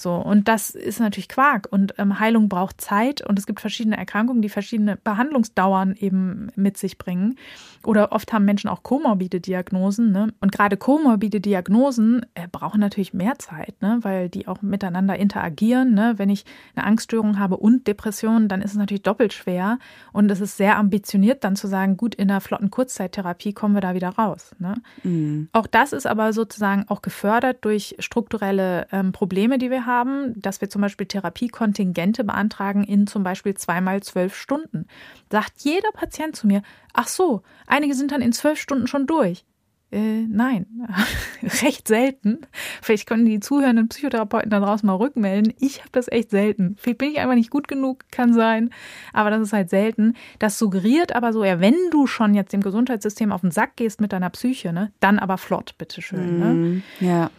[0.00, 1.68] So, und das ist natürlich Quark.
[1.70, 6.78] Und ähm, Heilung braucht Zeit und es gibt verschiedene Erkrankungen, die verschiedene Behandlungsdauern eben mit
[6.78, 7.36] sich bringen.
[7.84, 10.10] Oder oft haben Menschen auch komorbide Diagnosen.
[10.10, 10.32] Ne?
[10.40, 13.98] Und gerade komorbide Diagnosen äh, brauchen natürlich mehr Zeit, ne?
[14.00, 15.92] weil die auch miteinander interagieren.
[15.92, 16.14] Ne?
[16.16, 19.78] Wenn ich eine Angststörung habe und Depression, dann ist es natürlich doppelt schwer.
[20.14, 23.82] Und es ist sehr ambitioniert, dann zu sagen, gut, in einer flotten Kurzzeittherapie kommen wir
[23.82, 24.54] da wieder raus.
[24.58, 25.48] Ne?
[25.52, 29.89] Auch das ist aber sozusagen auch gefördert durch strukturelle ähm, Probleme, die wir haben,
[30.36, 34.86] dass wir zum Beispiel Therapiekontingente beantragen in zum Beispiel zweimal zwölf Stunden.
[35.30, 39.44] Sagt jeder Patient zu mir, ach so, einige sind dann in zwölf Stunden schon durch.
[39.92, 40.66] Äh, nein,
[41.62, 42.42] recht selten.
[42.80, 45.52] Vielleicht können die zuhörenden Psychotherapeuten da draußen mal rückmelden.
[45.58, 46.76] Ich habe das echt selten.
[46.78, 48.70] Vielleicht bin ich einfach nicht gut genug, kann sein.
[49.12, 50.14] Aber das ist halt selten.
[50.38, 54.00] Das suggeriert aber so, ja, wenn du schon jetzt dem Gesundheitssystem auf den Sack gehst
[54.00, 56.38] mit deiner Psyche, ne, dann aber flott, bitteschön.
[56.38, 56.82] Ne?
[57.00, 57.30] Ja.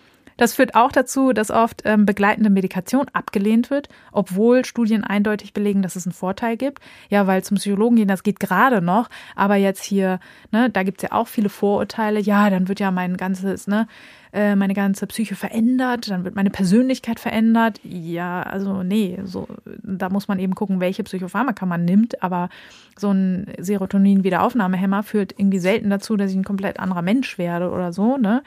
[0.41, 5.83] Das führt auch dazu, dass oft ähm, begleitende Medikation abgelehnt wird, obwohl Studien eindeutig belegen,
[5.83, 6.79] dass es einen Vorteil gibt.
[7.09, 10.19] Ja, weil zum Psychologen gehen, das geht gerade noch, aber jetzt hier,
[10.51, 12.19] ne, da gibt's ja auch viele Vorurteile.
[12.19, 13.87] Ja, dann wird ja mein ganzes, ne,
[14.33, 17.79] äh, meine ganze Psyche verändert, dann wird meine Persönlichkeit verändert.
[17.83, 19.47] Ja, also nee, so
[19.83, 22.49] da muss man eben gucken, welche Psychopharmaka man nimmt, aber
[22.97, 27.93] so ein Serotonin-Wiederaufnahmehemmer führt irgendwie selten dazu, dass ich ein komplett anderer Mensch werde oder
[27.93, 28.43] so, ne?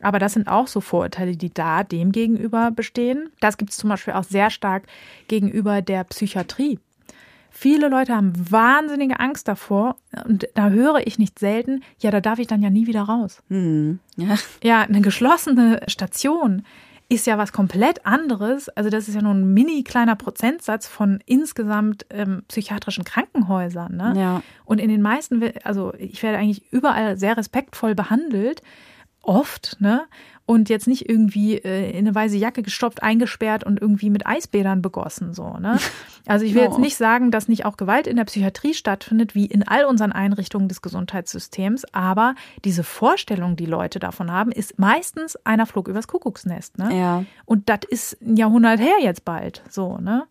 [0.00, 3.30] Aber das sind auch so Vorurteile, die da dem gegenüber bestehen.
[3.40, 4.84] Das gibt es zum Beispiel auch sehr stark
[5.26, 6.78] gegenüber der Psychiatrie.
[7.60, 12.38] Viele Leute haben wahnsinnige Angst davor und da höre ich nicht selten, ja, da darf
[12.38, 13.42] ich dann ja nie wieder raus.
[13.48, 13.98] Hm.
[14.14, 14.36] Ja.
[14.62, 16.62] ja, eine geschlossene Station
[17.08, 18.68] ist ja was komplett anderes.
[18.68, 23.96] Also das ist ja nur ein mini kleiner Prozentsatz von insgesamt ähm, psychiatrischen Krankenhäusern.
[23.96, 24.14] Ne?
[24.16, 24.42] Ja.
[24.64, 28.62] Und in den meisten, also ich werde eigentlich überall sehr respektvoll behandelt,
[29.20, 30.06] oft, ne?
[30.48, 34.80] Und jetzt nicht irgendwie äh, in eine weiße Jacke gestopft, eingesperrt und irgendwie mit Eisbädern
[34.80, 35.34] begossen.
[35.34, 35.78] So, ne?
[36.26, 39.46] Also ich will jetzt nicht sagen, dass nicht auch Gewalt in der Psychiatrie stattfindet, wie
[39.46, 42.34] in all unseren Einrichtungen des Gesundheitssystems, aber
[42.66, 46.76] diese Vorstellung, die Leute davon haben, ist meistens einer Flug übers Kuckucksnest.
[46.76, 46.98] Ne?
[46.98, 47.24] Ja.
[47.46, 49.62] Und das ist ein Jahrhundert her jetzt bald.
[49.70, 50.26] So, ne?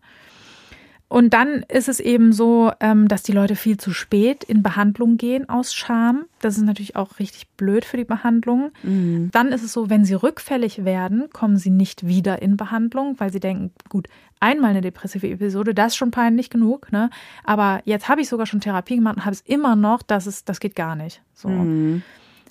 [1.08, 5.16] Und dann ist es eben so, ähm, dass die Leute viel zu spät in Behandlung
[5.16, 6.26] gehen aus Scham.
[6.40, 8.72] Das ist natürlich auch richtig blöd für die Behandlung.
[8.82, 9.30] Mhm.
[9.32, 13.32] Dann ist es so, wenn sie rückfällig werden, kommen sie nicht wieder in Behandlung, weil
[13.32, 17.08] sie denken, gut, einmal eine depressive Episode, das ist schon peinlich genug, ne?
[17.42, 20.48] Aber jetzt habe ich sogar schon Therapie gemacht und habe es immer noch, das ist,
[20.48, 21.22] das geht gar nicht.
[21.32, 21.48] So.
[21.48, 22.02] Mhm.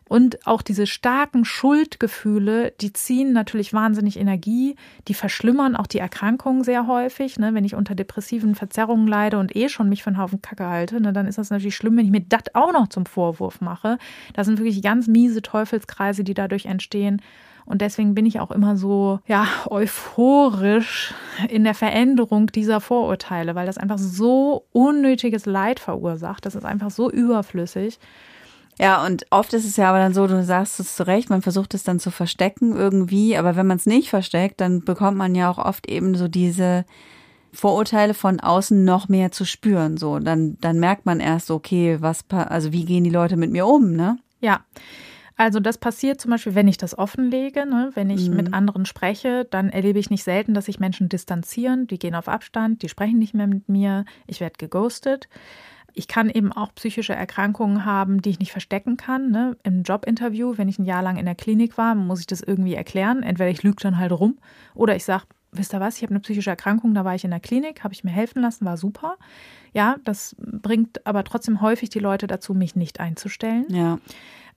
[0.10, 4.76] Und auch diese starken Schuldgefühle, die ziehen natürlich wahnsinnig Energie,
[5.08, 7.40] die verschlimmern auch die Erkrankungen sehr häufig.
[7.40, 7.54] Ne?
[7.54, 11.02] Wenn ich unter depressiven Verzerrungen leide und eh schon mich für einen Haufen Kacke halte,
[11.02, 13.98] ne, dann ist das natürlich schlimm, wenn ich mir das auch noch zum Vorwurf mache.
[14.34, 17.22] Das sind wirklich ganz miese Teufelskreise, die dadurch entstehen.
[17.66, 21.14] Und deswegen bin ich auch immer so, ja, euphorisch
[21.50, 26.46] in der Veränderung dieser Vorurteile, weil das einfach so unnötiges Leid verursacht.
[26.46, 28.00] Das ist einfach so überflüssig.
[28.80, 31.42] Ja, und oft ist es ja aber dann so, du sagst es zu Recht, man
[31.42, 35.34] versucht es dann zu verstecken irgendwie, aber wenn man es nicht versteckt, dann bekommt man
[35.34, 36.86] ja auch oft eben so diese
[37.54, 39.98] Vorurteile von außen noch mehr zu spüren.
[39.98, 43.66] So, dann, dann merkt man erst, okay, was, also wie gehen die Leute mit mir
[43.66, 44.20] um, ne?
[44.42, 44.62] Ja.
[45.40, 47.92] Also das passiert zum Beispiel, wenn ich das offenlege, ne?
[47.94, 48.38] wenn ich mhm.
[48.38, 52.28] mit anderen spreche, dann erlebe ich nicht selten, dass sich Menschen distanzieren, die gehen auf
[52.28, 55.30] Abstand, die sprechen nicht mehr mit mir, ich werde geghostet.
[55.98, 59.32] Ich kann eben auch psychische Erkrankungen haben, die ich nicht verstecken kann.
[59.32, 59.58] Ne?
[59.64, 62.76] Im Jobinterview, wenn ich ein Jahr lang in der Klinik war, muss ich das irgendwie
[62.76, 63.24] erklären.
[63.24, 64.38] Entweder ich lüge dann halt rum
[64.76, 67.32] oder ich sage, wisst ihr was, ich habe eine psychische Erkrankung, da war ich in
[67.32, 69.18] der Klinik, habe ich mir helfen lassen, war super.
[69.74, 73.66] Ja, das bringt aber trotzdem häufig die Leute dazu, mich nicht einzustellen.
[73.70, 73.98] Ja.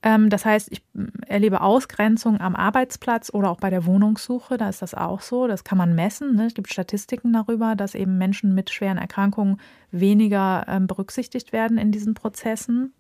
[0.02, 0.82] Ähm, das heißt, ich
[1.26, 4.56] erlebe Ausgrenzung am Arbeitsplatz oder auch bei der Wohnungssuche.
[4.56, 5.46] Da ist das auch so.
[5.46, 6.36] Das kann man messen.
[6.36, 6.46] Ne?
[6.46, 9.60] Es gibt Statistiken darüber, dass eben Menschen mit schweren Erkrankungen
[9.90, 12.94] weniger ähm, berücksichtigt werden in diesen Prozessen.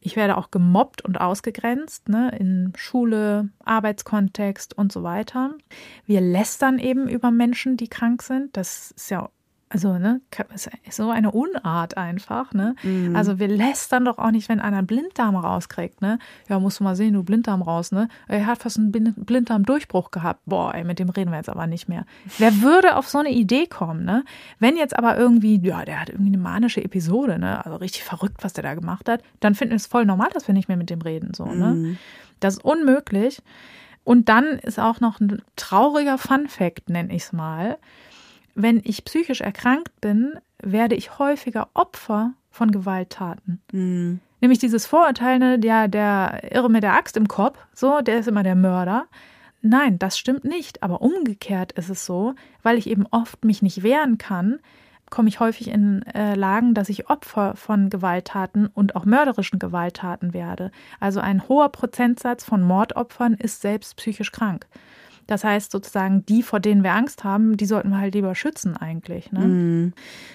[0.00, 5.54] Ich werde auch gemobbt und ausgegrenzt ne, in Schule, Arbeitskontext und so weiter.
[6.04, 8.56] Wir lästern eben über Menschen, die krank sind.
[8.56, 9.30] Das ist ja
[9.68, 10.20] also, ne,
[10.90, 12.76] so eine Unart einfach, ne?
[12.84, 13.16] Mhm.
[13.16, 16.20] Also, wir lästern doch auch nicht, wenn einer einen Blinddarm rauskriegt, ne?
[16.48, 18.06] Ja, musst du mal sehen, du Blinddarm raus, ne?
[18.28, 20.40] Er hat fast einen Blinddarmdurchbruch gehabt.
[20.46, 22.04] Boah, ey, mit dem reden wir jetzt aber nicht mehr.
[22.38, 24.24] Wer würde auf so eine Idee kommen, ne?
[24.60, 27.64] Wenn jetzt aber irgendwie, ja, der hat irgendwie eine manische Episode, ne?
[27.64, 30.46] Also richtig verrückt, was der da gemacht hat, dann finden wir es voll normal, dass
[30.46, 31.74] wir nicht mehr mit dem reden, so, ne?
[31.74, 31.98] Mhm.
[32.38, 33.42] Das ist unmöglich.
[34.04, 37.78] Und dann ist auch noch ein trauriger Fun-Fact, nenne ich es mal
[38.56, 43.60] wenn ich psychisch erkrankt bin, werde ich häufiger Opfer von Gewalttaten.
[43.70, 44.20] Mhm.
[44.40, 48.28] Nämlich dieses Vorurteil, ne, der, der Irre mit der Axt im Kopf, so, der ist
[48.28, 49.06] immer der Mörder.
[49.62, 50.82] Nein, das stimmt nicht.
[50.82, 54.58] Aber umgekehrt ist es so, weil ich eben oft mich nicht wehren kann,
[55.10, 60.34] komme ich häufig in äh, Lagen, dass ich Opfer von Gewalttaten und auch mörderischen Gewalttaten
[60.34, 60.70] werde.
[60.98, 64.66] Also ein hoher Prozentsatz von Mordopfern ist selbst psychisch krank.
[65.26, 68.76] Das heißt sozusagen, die, vor denen wir Angst haben, die sollten wir halt lieber schützen
[68.76, 69.32] eigentlich.
[69.32, 69.40] Ne?
[69.40, 69.92] Mhm.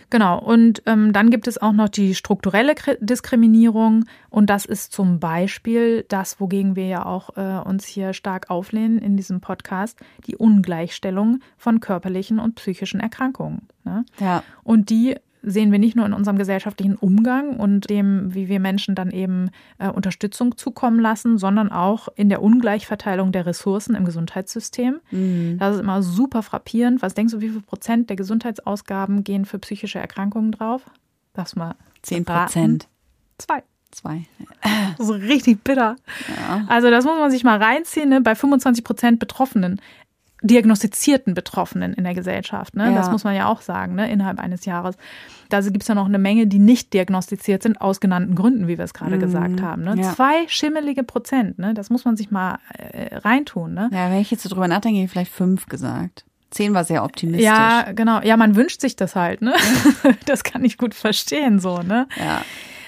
[0.09, 0.39] Genau.
[0.39, 4.05] Und ähm, dann gibt es auch noch die strukturelle Diskriminierung.
[4.29, 8.97] Und das ist zum Beispiel das, wogegen wir ja auch äh, uns hier stark auflehnen
[8.97, 13.67] in diesem Podcast, die Ungleichstellung von körperlichen und psychischen Erkrankungen.
[13.83, 14.05] Ne?
[14.19, 14.43] Ja.
[14.63, 18.95] Und die sehen wir nicht nur in unserem gesellschaftlichen Umgang und dem, wie wir Menschen
[18.95, 19.49] dann eben
[19.79, 24.99] äh, Unterstützung zukommen lassen, sondern auch in der Ungleichverteilung der Ressourcen im Gesundheitssystem.
[25.11, 25.57] Mhm.
[25.59, 27.01] Das ist immer super frappierend.
[27.01, 30.83] Was denkst du, wie viel Prozent der Gesundheitsausgaben gehen für psychische Erkrankungen drauf?
[31.33, 31.75] Das mal.
[32.01, 32.87] Zehn Prozent.
[33.37, 33.63] Zwei.
[33.91, 34.25] Zwei.
[34.99, 35.97] Ist richtig bitter.
[36.29, 36.65] Ja.
[36.67, 38.09] Also das muss man sich mal reinziehen.
[38.09, 38.21] Ne?
[38.21, 39.81] Bei 25 Prozent Betroffenen
[40.41, 42.75] diagnostizierten Betroffenen in der Gesellschaft.
[42.75, 42.85] Ne?
[42.85, 42.95] Ja.
[42.95, 44.11] Das muss man ja auch sagen, ne?
[44.11, 44.95] innerhalb eines Jahres.
[45.49, 48.77] Da gibt es ja noch eine Menge, die nicht diagnostiziert sind, aus genannten Gründen, wie
[48.77, 49.83] wir es gerade gesagt haben.
[49.83, 49.95] Ne?
[49.95, 50.01] Mhm.
[50.01, 50.13] Ja.
[50.13, 51.73] Zwei schimmelige Prozent, ne?
[51.73, 53.73] das muss man sich mal äh, reintun.
[53.73, 53.89] Ne?
[53.93, 56.25] Ja, wenn ich jetzt so drüber nachdenke, hätte ich vielleicht fünf gesagt.
[56.49, 57.45] Zehn war sehr optimistisch.
[57.45, 58.21] Ja, genau.
[58.21, 59.41] Ja, man wünscht sich das halt.
[59.41, 59.53] Ne?
[60.25, 61.79] das kann ich gut verstehen so.
[61.79, 62.07] Ne?
[62.17, 62.41] ja.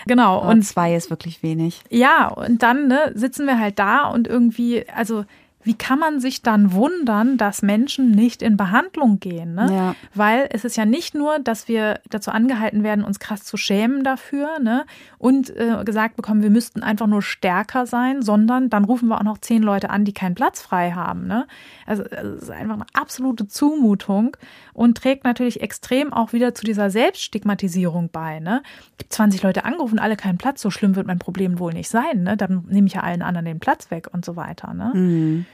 [0.06, 0.42] Genau.
[0.42, 1.82] Und Und zwei ist wirklich wenig.
[1.90, 5.26] Ja, und dann ne, sitzen wir halt da und irgendwie, also
[5.64, 9.56] wie kann man sich dann wundern, dass Menschen nicht in Behandlung gehen?
[9.56, 9.68] Ne?
[9.72, 9.96] Ja.
[10.14, 14.04] Weil es ist ja nicht nur, dass wir dazu angehalten werden, uns krass zu schämen
[14.04, 14.86] dafür ne?
[15.18, 19.24] und äh, gesagt bekommen, wir müssten einfach nur stärker sein, sondern dann rufen wir auch
[19.24, 21.28] noch zehn Leute an, die keinen Platz frei haben.
[21.28, 21.48] Ne?
[21.86, 24.36] Also es ist einfach eine absolute Zumutung
[24.74, 28.40] und trägt natürlich extrem auch wieder zu dieser Selbststigmatisierung bei.
[28.40, 28.64] Ne?
[28.98, 32.24] Gibt 20 Leute angerufen, alle keinen Platz, so schlimm wird mein Problem wohl nicht sein.
[32.24, 32.38] Ne?
[32.38, 34.74] Dann nehme ich ja allen anderen den Platz weg und so weiter.
[34.74, 35.46] Ne?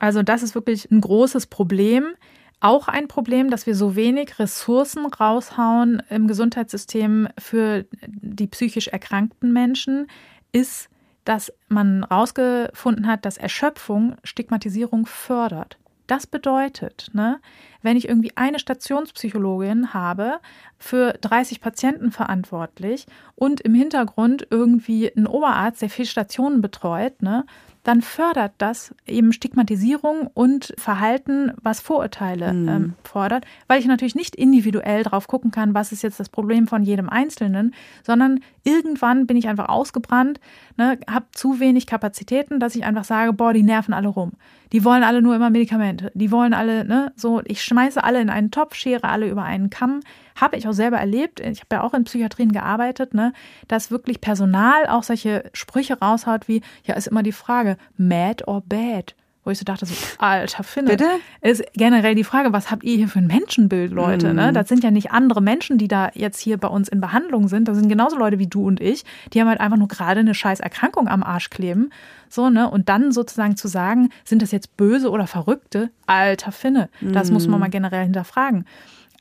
[0.00, 2.14] Also das ist wirklich ein großes Problem.
[2.58, 9.52] Auch ein Problem, dass wir so wenig Ressourcen raushauen im Gesundheitssystem für die psychisch erkrankten
[9.52, 10.08] Menschen,
[10.52, 10.88] ist,
[11.24, 15.78] dass man herausgefunden hat, dass Erschöpfung Stigmatisierung fördert.
[16.06, 17.40] Das bedeutet, ne,
[17.82, 20.40] wenn ich irgendwie eine Stationspsychologin habe,
[20.76, 27.46] für 30 Patienten verantwortlich und im Hintergrund irgendwie ein Oberarzt, der vier Stationen betreut, ne,
[27.82, 34.36] dann fördert das eben Stigmatisierung und Verhalten, was Vorurteile ähm, fordert, weil ich natürlich nicht
[34.36, 39.36] individuell drauf gucken kann, was ist jetzt das Problem von jedem Einzelnen, sondern irgendwann bin
[39.36, 40.40] ich einfach ausgebrannt,
[40.76, 44.32] ne, habe zu wenig Kapazitäten, dass ich einfach sage, boah, die nerven alle rum.
[44.72, 46.12] Die wollen alle nur immer Medikamente.
[46.14, 49.70] Die wollen alle, ne, so, ich schmeiße alle in einen Topf, schere alle über einen
[49.70, 50.00] Kamm.
[50.36, 51.40] Habe ich auch selber erlebt.
[51.40, 53.32] Ich habe ja auch in Psychiatrien gearbeitet, ne,
[53.68, 58.62] dass wirklich Personal auch solche Sprüche raushaut wie, ja, ist immer die Frage, mad or
[58.62, 59.14] bad?
[59.42, 60.90] Wo ich so dachte, so, alter Finne.
[60.90, 61.06] Bitte?
[61.40, 64.34] Ist generell die Frage, was habt ihr hier für ein Menschenbild, Leute?
[64.34, 64.52] Ne?
[64.52, 67.66] Das sind ja nicht andere Menschen, die da jetzt hier bei uns in Behandlung sind.
[67.66, 69.04] Das sind genauso Leute wie du und ich.
[69.32, 71.88] Die haben halt einfach nur gerade eine scheiß Erkrankung am Arsch kleben.
[72.28, 72.70] So, ne?
[72.70, 75.88] Und dann sozusagen zu sagen, sind das jetzt böse oder Verrückte?
[76.06, 76.90] Alter Finne.
[77.00, 78.66] Das muss man mal generell hinterfragen.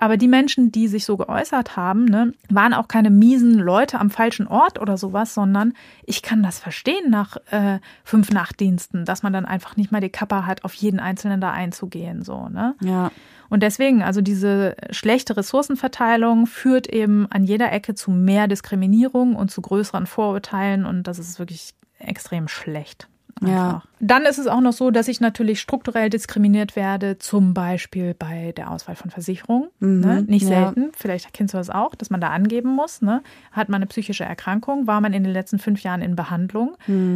[0.02, 4.10] Aber die Menschen, die sich so geäußert haben, ne, waren auch keine miesen Leute am
[4.10, 5.74] falschen Ort oder sowas, sondern
[6.06, 10.10] ich kann das verstehen nach äh, fünf Nachtdiensten, dass man dann einfach nicht mal die
[10.10, 12.24] Kappa hat, auf jeden Einzelnen da einzugehen.
[12.24, 12.76] So, ne?
[12.82, 13.12] Ja.
[13.50, 19.52] Und deswegen, also diese schlechte Ressourcenverteilung führt eben an jeder Ecke zu mehr Diskriminierung und
[19.52, 23.10] zu größeren Vorurteilen und das ist wirklich extrem schlecht.
[23.42, 23.84] Ja.
[24.00, 28.54] Dann ist es auch noch so, dass ich natürlich strukturell diskriminiert werde, zum Beispiel bei
[28.56, 29.70] der Auswahl von Versicherungen.
[29.80, 30.24] ne?
[30.28, 30.52] Nicht Mhm.
[30.52, 30.64] ja.
[30.66, 33.02] selten, vielleicht kennst du das auch, dass man da angeben muss.
[33.02, 33.22] Ne?
[33.52, 34.88] Hat man eine psychische Erkrankung?
[34.88, 36.76] War man in den letzten fünf Jahren in Behandlung?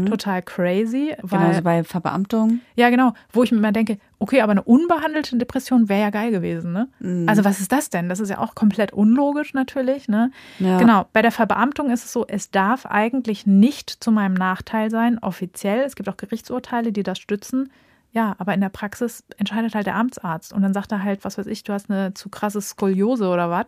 [0.09, 1.15] Total crazy.
[1.21, 2.59] Weil, Genauso bei Verbeamtung.
[2.75, 3.13] ja, genau.
[3.31, 6.87] Wo ich mir immer denke, okay, aber eine unbehandelte Depression wäre ja geil gewesen, ne?
[6.99, 7.27] Mhm.
[7.27, 8.07] Also was ist das denn?
[8.09, 10.31] Das ist ja auch komplett unlogisch natürlich, ne?
[10.59, 10.77] Ja.
[10.77, 11.05] Genau.
[11.13, 15.81] Bei der Verbeamtung ist es so, es darf eigentlich nicht zu meinem Nachteil sein, offiziell.
[15.81, 17.69] Es gibt auch Gerichtsurteile, die das stützen.
[18.13, 21.39] Ja, aber in der Praxis entscheidet halt der Amtsarzt und dann sagt er halt, was
[21.39, 23.65] weiß ich, du hast eine zu krasse Skoliose oder was.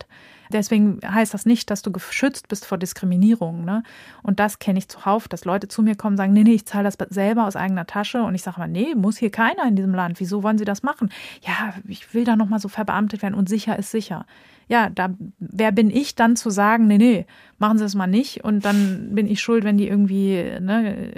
[0.52, 3.64] Deswegen heißt das nicht, dass du geschützt bist vor Diskriminierung.
[3.64, 3.82] Ne?
[4.22, 6.64] Und das kenne ich zuhauf, dass Leute zu mir kommen und sagen, nee, nee, ich
[6.64, 8.22] zahle das selber aus eigener Tasche.
[8.22, 10.20] Und ich sage mal, nee, muss hier keiner in diesem Land.
[10.20, 11.10] Wieso wollen sie das machen?
[11.42, 14.26] Ja, ich will da nochmal so verbeamtet werden und sicher ist sicher.
[14.68, 15.08] Ja, da,
[15.40, 17.26] wer bin ich dann zu sagen, nee, nee,
[17.58, 21.14] machen Sie es mal nicht und dann bin ich schuld, wenn die irgendwie ne,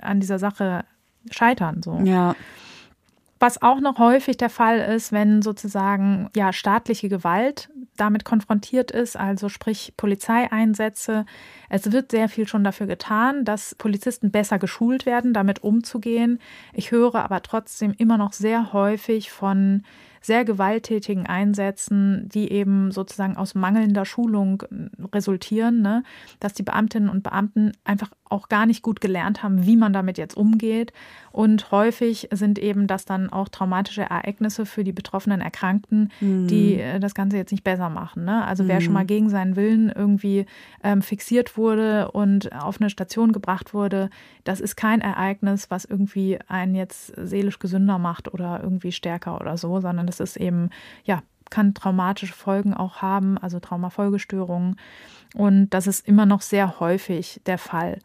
[0.00, 0.84] an dieser Sache
[1.34, 1.82] scheitern.
[1.82, 2.00] So.
[2.04, 2.34] Ja.
[3.40, 9.16] Was auch noch häufig der Fall ist, wenn sozusagen ja staatliche Gewalt damit konfrontiert ist,
[9.16, 11.24] also sprich Polizeieinsätze.
[11.68, 16.40] Es wird sehr viel schon dafür getan, dass Polizisten besser geschult werden, damit umzugehen.
[16.72, 19.82] Ich höre aber trotzdem immer noch sehr häufig von
[20.20, 24.62] sehr gewalttätigen Einsätzen, die eben sozusagen aus mangelnder Schulung
[25.12, 26.02] resultieren, ne?
[26.40, 30.18] dass die Beamtinnen und Beamten einfach auch gar nicht gut gelernt haben, wie man damit
[30.18, 30.92] jetzt umgeht.
[31.32, 36.98] Und häufig sind eben das dann auch traumatische Ereignisse für die betroffenen Erkrankten, die äh,
[36.98, 38.24] das Ganze jetzt nicht besser machen.
[38.24, 38.44] Ne?
[38.44, 40.46] Also wer schon mal gegen seinen Willen irgendwie
[40.82, 44.10] ähm, fixiert wurde und auf eine Station gebracht wurde,
[44.44, 49.56] das ist kein Ereignis, was irgendwie einen jetzt seelisch gesünder macht oder irgendwie stärker oder
[49.56, 50.70] so, sondern das ist eben,
[51.04, 54.76] ja, kann traumatische Folgen auch haben, also Traumafolgestörungen.
[55.34, 57.98] Und das ist immer noch sehr häufig der Fall.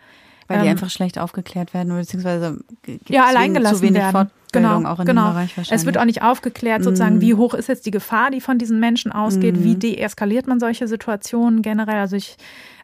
[0.47, 2.59] Weil die Ähm, einfach schlecht aufgeklärt werden oder beziehungsweise
[3.07, 4.11] Ja, alleingelassen zu wenig werden.
[4.11, 5.25] Fort Ausbildung genau, auch in genau.
[5.27, 5.81] dem Bereich wahrscheinlich.
[5.81, 7.21] Es wird auch nicht aufgeklärt, sozusagen, Mhm.
[7.21, 9.63] wie hoch ist jetzt die Gefahr, die von diesen Menschen ausgeht, Mhm.
[9.63, 11.99] wie deeskaliert man solche Situationen generell.
[11.99, 12.37] Also ich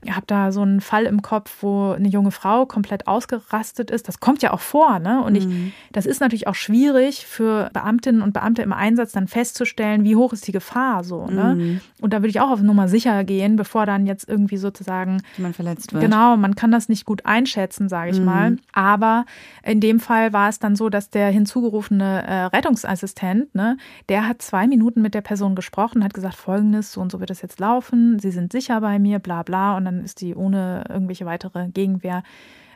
[0.09, 4.07] habe da so einen Fall im Kopf, wo eine junge Frau komplett ausgerastet ist.
[4.07, 5.21] Das kommt ja auch vor, ne?
[5.21, 5.73] Und ich, Mhm.
[5.91, 10.31] das ist natürlich auch schwierig für Beamtinnen und Beamte im Einsatz dann festzustellen, wie hoch
[10.31, 11.55] ist die Gefahr so, ne?
[11.57, 11.81] Mhm.
[11.99, 15.57] Und da würde ich auch auf Nummer sicher gehen, bevor dann jetzt irgendwie sozusagen jemand
[15.57, 16.01] verletzt wird.
[16.01, 18.25] Genau, man kann das nicht gut einschätzen, sage ich Mhm.
[18.25, 18.57] mal.
[18.71, 19.25] Aber
[19.63, 21.29] in dem Fall war es dann so, dass der
[21.59, 26.93] hinzugerufene äh, Rettungsassistent, ne, der hat zwei Minuten mit der Person gesprochen, hat gesagt, folgendes,
[26.93, 29.77] so und so wird es jetzt laufen, Sie sind sicher bei mir, bla bla.
[29.77, 32.23] Und dann ist die ohne irgendwelche weitere Gegenwehr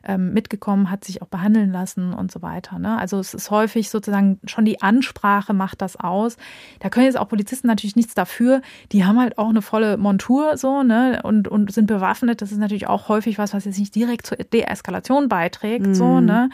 [0.04, 2.80] ähm, mitgekommen, hat sich auch behandeln lassen und so weiter.
[2.80, 2.98] Ne?
[2.98, 6.38] Also es ist häufig sozusagen schon die Ansprache macht das aus.
[6.80, 8.62] Da können jetzt auch Polizisten natürlich nichts dafür.
[8.92, 12.42] Die haben halt auch eine volle Montur so ne und und sind bewaffnet.
[12.42, 15.96] Das ist natürlich auch häufig was, was jetzt nicht direkt zur Deeskalation beiträgt.
[15.96, 16.26] So Mhm.
[16.26, 16.50] ne.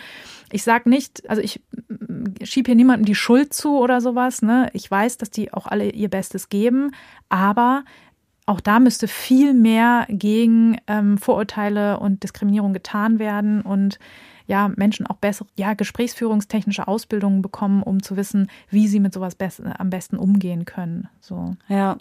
[0.52, 1.62] Ich sag nicht, also ich
[2.44, 4.42] schiebe hier niemandem die Schuld zu oder sowas.
[4.42, 4.70] Ne.
[4.74, 6.92] Ich weiß, dass die auch alle ihr Bestes geben,
[7.30, 7.84] aber
[8.50, 14.00] auch da müsste viel mehr gegen ähm, Vorurteile und Diskriminierung getan werden und
[14.48, 19.36] ja, Menschen auch bessere, ja, gesprächsführungstechnische Ausbildungen bekommen, um zu wissen, wie sie mit sowas
[19.36, 21.08] best, am besten umgehen können.
[21.20, 21.56] So.
[21.68, 21.98] Ja.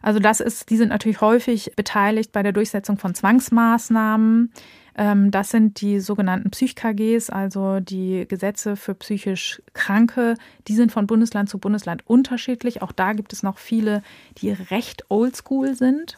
[0.00, 4.52] Also das ist, die sind natürlich häufig beteiligt bei der Durchsetzung von Zwangsmaßnahmen.
[4.96, 10.34] Ähm, das sind die sogenannten Psych-KGs, also die Gesetze für psychisch Kranke.
[10.68, 12.82] Die sind von Bundesland zu Bundesland unterschiedlich.
[12.82, 14.02] Auch da gibt es noch viele,
[14.38, 16.16] die recht oldschool sind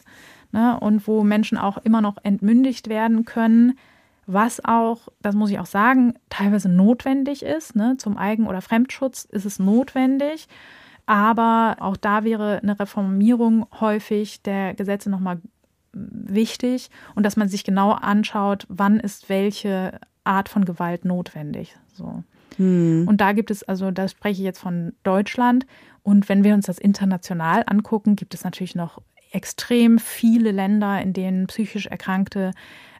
[0.51, 3.77] ne, und wo Menschen auch immer noch entmündigt werden können.
[4.27, 7.75] Was auch, das muss ich auch sagen, teilweise notwendig ist.
[7.75, 7.95] Ne?
[7.97, 10.47] Zum Eigen- oder Fremdschutz ist es notwendig.
[11.05, 15.39] Aber auch da wäre eine Reformierung häufig der Gesetze nochmal
[15.93, 21.75] wichtig und dass man sich genau anschaut, wann ist welche Art von Gewalt notwendig.
[21.93, 22.23] So.
[22.57, 23.05] Hm.
[23.07, 25.65] Und da gibt es, also da spreche ich jetzt von Deutschland.
[26.03, 31.13] Und wenn wir uns das international angucken, gibt es natürlich noch extrem viele Länder, in
[31.13, 32.51] denen psychisch Erkrankte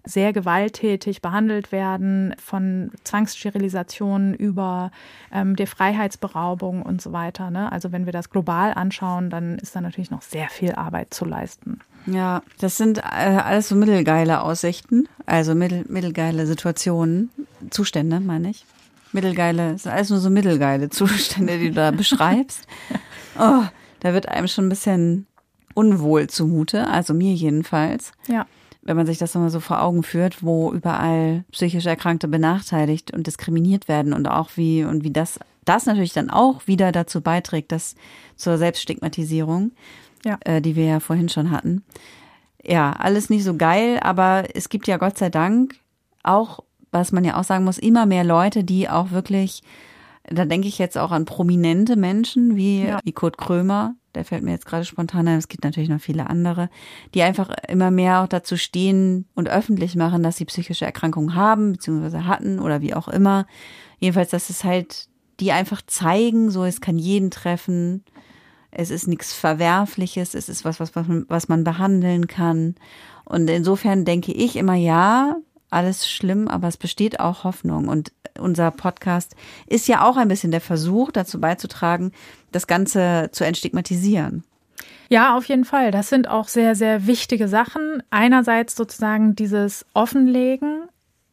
[0.03, 4.91] sehr gewalttätig behandelt werden, von Zwangssterilisationen über
[5.33, 7.49] ähm, der Freiheitsberaubung und so weiter.
[7.49, 7.71] Ne?
[7.71, 11.25] Also wenn wir das global anschauen, dann ist da natürlich noch sehr viel Arbeit zu
[11.25, 11.79] leisten.
[12.07, 17.29] Ja, das sind äh, alles so mittelgeile Aussichten, also mittel, mittelgeile Situationen,
[17.69, 18.65] Zustände, meine ich.
[19.11, 22.67] Mittelgeile, das sind alles nur so mittelgeile Zustände, die du da beschreibst.
[23.39, 23.65] Oh,
[23.99, 25.27] da wird einem schon ein bisschen
[25.75, 28.11] unwohl zumute, also mir jedenfalls.
[28.27, 28.47] Ja.
[28.81, 33.27] Wenn man sich das nochmal so vor Augen führt, wo überall psychisch Erkrankte benachteiligt und
[33.27, 37.71] diskriminiert werden und auch wie, und wie das, das natürlich dann auch wieder dazu beiträgt,
[37.71, 37.93] dass
[38.37, 39.73] zur Selbststigmatisierung,
[40.27, 40.37] Ja.
[40.45, 41.83] äh, die wir ja vorhin schon hatten.
[42.63, 45.75] Ja, alles nicht so geil, aber es gibt ja Gott sei Dank
[46.23, 46.59] auch,
[46.91, 49.61] was man ja auch sagen muss, immer mehr Leute, die auch wirklich,
[50.29, 52.99] da denke ich jetzt auch an prominente Menschen wie, Ja.
[53.03, 56.29] wie Kurt Krömer, der fällt mir jetzt gerade spontan ein, es gibt natürlich noch viele
[56.29, 56.69] andere,
[57.13, 61.73] die einfach immer mehr auch dazu stehen und öffentlich machen, dass sie psychische Erkrankungen haben,
[61.73, 63.45] beziehungsweise hatten oder wie auch immer.
[63.99, 65.07] Jedenfalls, dass es halt,
[65.39, 68.03] die einfach zeigen, so es kann jeden treffen,
[68.71, 72.75] es ist nichts Verwerfliches, es ist was, was, was, man, was man behandeln kann.
[73.25, 75.37] Und insofern denke ich immer, ja,
[75.69, 77.87] alles schlimm, aber es besteht auch Hoffnung.
[77.87, 79.35] Und unser Podcast
[79.67, 82.11] ist ja auch ein bisschen der Versuch, dazu beizutragen,
[82.51, 84.43] das Ganze zu entstigmatisieren.
[85.09, 85.91] Ja, auf jeden Fall.
[85.91, 88.03] Das sind auch sehr, sehr wichtige Sachen.
[88.09, 90.87] Einerseits sozusagen dieses Offenlegen,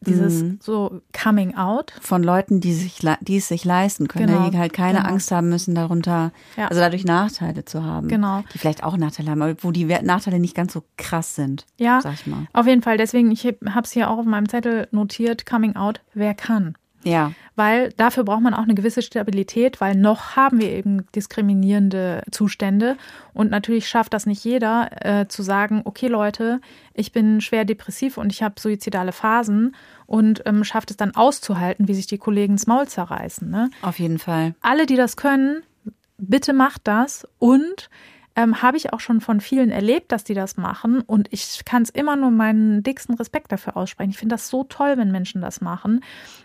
[0.05, 0.59] dieses Mhm.
[0.61, 1.93] so Coming Out.
[2.01, 5.09] Von Leuten, die sich, die es sich leisten können, Genau, die halt keine genau.
[5.09, 6.67] Angst haben müssen, darunter, Ja.
[6.67, 8.07] also dadurch Nachteile zu haben.
[8.07, 8.43] Genau.
[8.53, 11.99] Die vielleicht auch Nachteile haben, aber wo die Nachteile nicht ganz so krass sind, Ja,
[12.01, 12.47] sag ich mal.
[12.53, 12.97] auf jeden Fall.
[12.97, 16.75] Deswegen, ich habe es hier auch auf meinem Zettel notiert, Coming Out, wer kann.
[17.03, 22.23] Ja, Weil dafür braucht man auch eine gewisse Stabilität, weil noch haben wir eben diskriminierende
[22.31, 22.97] Zustände.
[23.33, 26.59] Und natürlich schafft das nicht jeder, äh, zu sagen, okay Leute,
[26.93, 29.75] ich bin schwer depressiv und ich habe suizidale Phasen
[30.05, 33.49] und ähm, schafft es dann auszuhalten, wie sich die Kollegen ins Maul zerreißen.
[33.49, 33.69] Ne?
[33.81, 34.55] auf jeden Fall.
[34.61, 35.63] alle, die das können,
[36.17, 37.27] bitte macht das.
[37.39, 37.89] Und
[38.37, 41.01] ähm, habe ich auch schon von vielen erlebt, dass die das machen.
[41.01, 44.09] Und ich kann es immer nur meinen dicksten Respekt dafür aussprechen.
[44.09, 46.01] Ich finde das so toll, wenn Menschen das machen.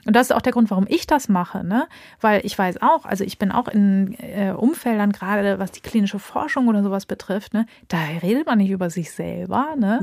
[0.06, 1.64] Und das ist auch der Grund, warum ich das mache.
[1.64, 1.88] Ne?
[2.20, 6.20] Weil ich weiß auch, also ich bin auch in äh, Umfeldern, gerade was die klinische
[6.20, 9.74] Forschung oder sowas betrifft, ne, da redet man nicht über sich selber.
[9.76, 9.98] Ne?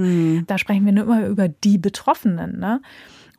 [0.45, 2.60] Da sprechen wir nur immer über die Betroffenen.
[2.60, 2.82] Ne?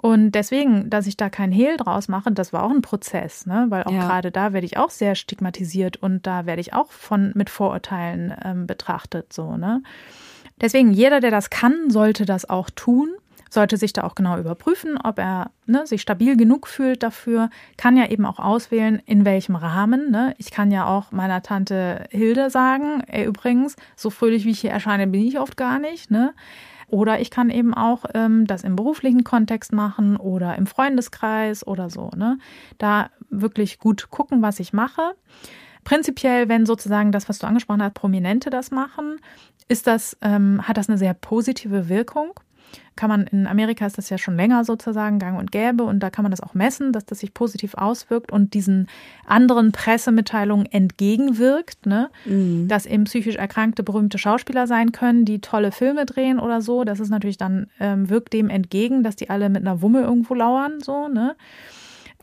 [0.01, 3.67] Und deswegen, dass ich da keinen Hehl draus mache, das war auch ein Prozess, ne?
[3.69, 4.07] Weil auch Ja.
[4.07, 8.33] gerade da werde ich auch sehr stigmatisiert und da werde ich auch von mit Vorurteilen
[8.45, 9.83] ähm, betrachtet, so, ne?
[10.61, 13.11] Deswegen, jeder, der das kann, sollte das auch tun,
[13.51, 17.97] sollte sich da auch genau überprüfen, ob er ne, sich stabil genug fühlt dafür, kann
[17.97, 20.11] ja eben auch auswählen, in welchem Rahmen.
[20.11, 20.35] Ne?
[20.39, 24.71] Ich kann ja auch meiner Tante Hilde sagen, ey, übrigens, so fröhlich wie ich hier
[24.73, 26.11] erscheine, bin ich oft gar nicht.
[26.11, 26.35] Ne?
[26.89, 31.91] Oder ich kann eben auch ähm, das im beruflichen Kontext machen oder im Freundeskreis oder
[31.91, 32.11] so.
[32.17, 32.39] Ne?
[32.79, 35.15] Da wirklich gut gucken, was ich mache.
[35.85, 39.21] Prinzipiell, wenn sozusagen das, was du angesprochen hast, Prominente das machen,
[39.69, 42.33] ist das, ähm, hat das eine sehr positive Wirkung
[42.99, 46.11] kann man in Amerika ist das ja schon länger sozusagen gang und gäbe und da
[46.11, 48.89] kann man das auch messen, dass das sich positiv auswirkt und diesen
[49.25, 52.11] anderen Pressemitteilungen entgegenwirkt, ne?
[52.25, 52.67] Mhm.
[52.67, 56.83] dass eben psychisch erkrankte berühmte Schauspieler sein können, die tolle Filme drehen oder so.
[56.83, 60.35] Das ist natürlich dann ähm, wirkt dem entgegen, dass die alle mit einer Wumme irgendwo
[60.35, 61.37] lauern, so ne.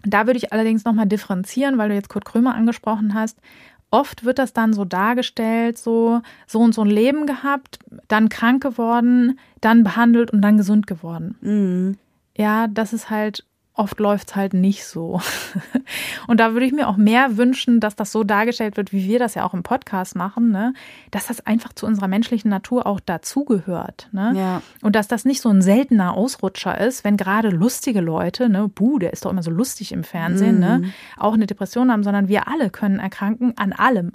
[0.07, 3.39] Da würde ich allerdings nochmal differenzieren, weil du jetzt Kurt Krömer angesprochen hast
[3.91, 8.61] oft wird das dann so dargestellt, so, so und so ein Leben gehabt, dann krank
[8.61, 11.37] geworden, dann behandelt und dann gesund geworden.
[11.41, 11.97] Mhm.
[12.37, 13.45] Ja, das ist halt
[13.75, 15.21] oft läuft es halt nicht so.
[16.27, 19.19] Und da würde ich mir auch mehr wünschen, dass das so dargestellt wird, wie wir
[19.19, 20.73] das ja auch im Podcast machen, ne?
[21.11, 24.09] dass das einfach zu unserer menschlichen Natur auch dazugehört.
[24.11, 24.33] Ne?
[24.35, 24.61] Ja.
[24.81, 28.97] Und dass das nicht so ein seltener Ausrutscher ist, wenn gerade lustige Leute, ne, buh,
[28.97, 30.85] der ist doch immer so lustig im Fernsehen, ne, mhm.
[30.85, 34.13] ne, auch eine Depression haben, sondern wir alle können erkranken an allem.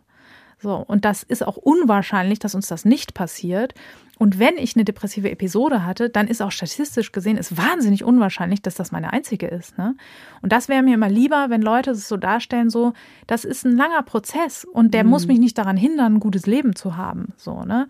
[0.63, 3.75] So, und das ist auch unwahrscheinlich, dass uns das nicht passiert.
[4.21, 8.61] Und wenn ich eine depressive Episode hatte, dann ist auch statistisch gesehen ist wahnsinnig unwahrscheinlich,
[8.61, 9.79] dass das meine einzige ist.
[9.79, 9.97] Ne?
[10.43, 12.93] Und das wäre mir immer lieber, wenn Leute es so darstellen, so,
[13.27, 15.11] das ist ein langer Prozess und der mhm.
[15.11, 17.33] muss mich nicht daran hindern, ein gutes Leben zu haben.
[17.39, 17.89] So, ne?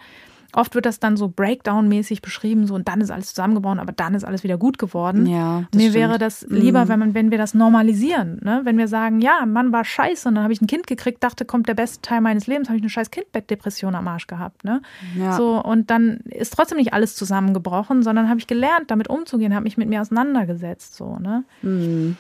[0.55, 4.14] Oft wird das dann so Breakdown-mäßig beschrieben, so und dann ist alles zusammengebrochen, aber dann
[4.14, 5.26] ist alles wieder gut geworden.
[5.26, 5.94] Ja, Mir stimmt.
[5.94, 6.88] wäre das lieber, mhm.
[6.88, 8.61] wenn man, wenn wir das normalisieren, ne?
[8.64, 11.44] Wenn wir sagen, ja, Mann war scheiße und dann habe ich ein Kind gekriegt, dachte,
[11.44, 14.82] kommt der beste Teil meines Lebens, habe ich eine scheiß Kindbettdepression am Arsch gehabt, ne?
[15.16, 15.32] Ja.
[15.32, 19.64] So und dann ist trotzdem nicht alles zusammengebrochen, sondern habe ich gelernt, damit umzugehen, habe
[19.64, 21.44] mich mit mir auseinandergesetzt, so, ne?
[21.62, 22.16] Mhm.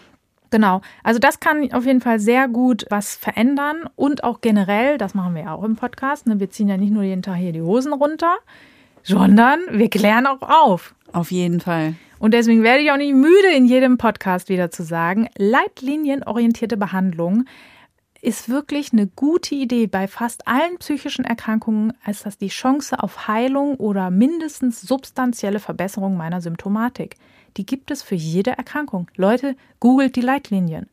[0.50, 0.80] Genau.
[1.04, 5.34] Also das kann auf jeden Fall sehr gut was verändern und auch generell, das machen
[5.34, 6.40] wir ja auch im Podcast, ne?
[6.40, 8.38] wir ziehen ja nicht nur jeden Tag hier die Hosen runter,
[9.02, 10.94] sondern wir klären auch auf.
[11.12, 11.94] Auf jeden Fall.
[12.18, 17.46] Und deswegen werde ich auch nicht müde, in jedem Podcast wieder zu sagen, leitlinienorientierte Behandlung
[18.20, 19.86] ist wirklich eine gute Idee.
[19.86, 26.16] Bei fast allen psychischen Erkrankungen ist das die Chance auf Heilung oder mindestens substanzielle Verbesserung
[26.16, 27.16] meiner Symptomatik
[27.56, 29.08] die gibt es für jede Erkrankung.
[29.16, 30.88] Leute, googelt die Leitlinien.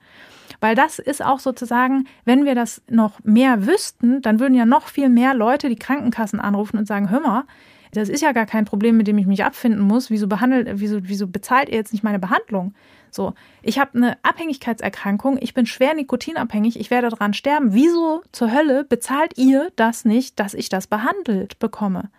[0.60, 4.88] Weil das ist auch sozusagen, wenn wir das noch mehr wüssten, dann würden ja noch
[4.88, 7.44] viel mehr Leute die Krankenkassen anrufen und sagen, hör mal,
[7.92, 10.10] das ist ja gar kein Problem, mit dem ich mich abfinden muss.
[10.10, 12.74] Wieso behandelt, wieso, wieso bezahlt ihr jetzt nicht meine Behandlung?
[13.12, 17.74] So, ich habe eine Abhängigkeitserkrankung, ich bin schwer nikotinabhängig, ich werde daran sterben.
[17.74, 22.10] Wieso zur Hölle bezahlt ihr das nicht, dass ich das behandelt bekomme?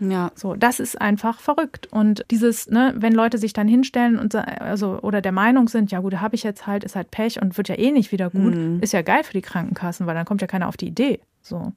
[0.00, 0.32] Ja.
[0.34, 1.88] So, das ist einfach verrückt.
[1.90, 6.00] Und dieses, ne, wenn Leute sich dann hinstellen und also oder der Meinung sind, ja
[6.00, 8.54] gut, habe ich jetzt halt, ist halt Pech und wird ja eh nicht wieder gut,
[8.54, 8.78] mhm.
[8.80, 11.20] ist ja geil für die Krankenkassen, weil dann kommt ja keiner auf die Idee.
[11.40, 11.72] So.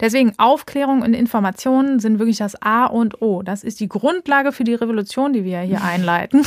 [0.00, 3.42] Deswegen Aufklärung und Informationen sind wirklich das A und O.
[3.42, 6.44] Das ist die Grundlage für die Revolution, die wir hier einleiten.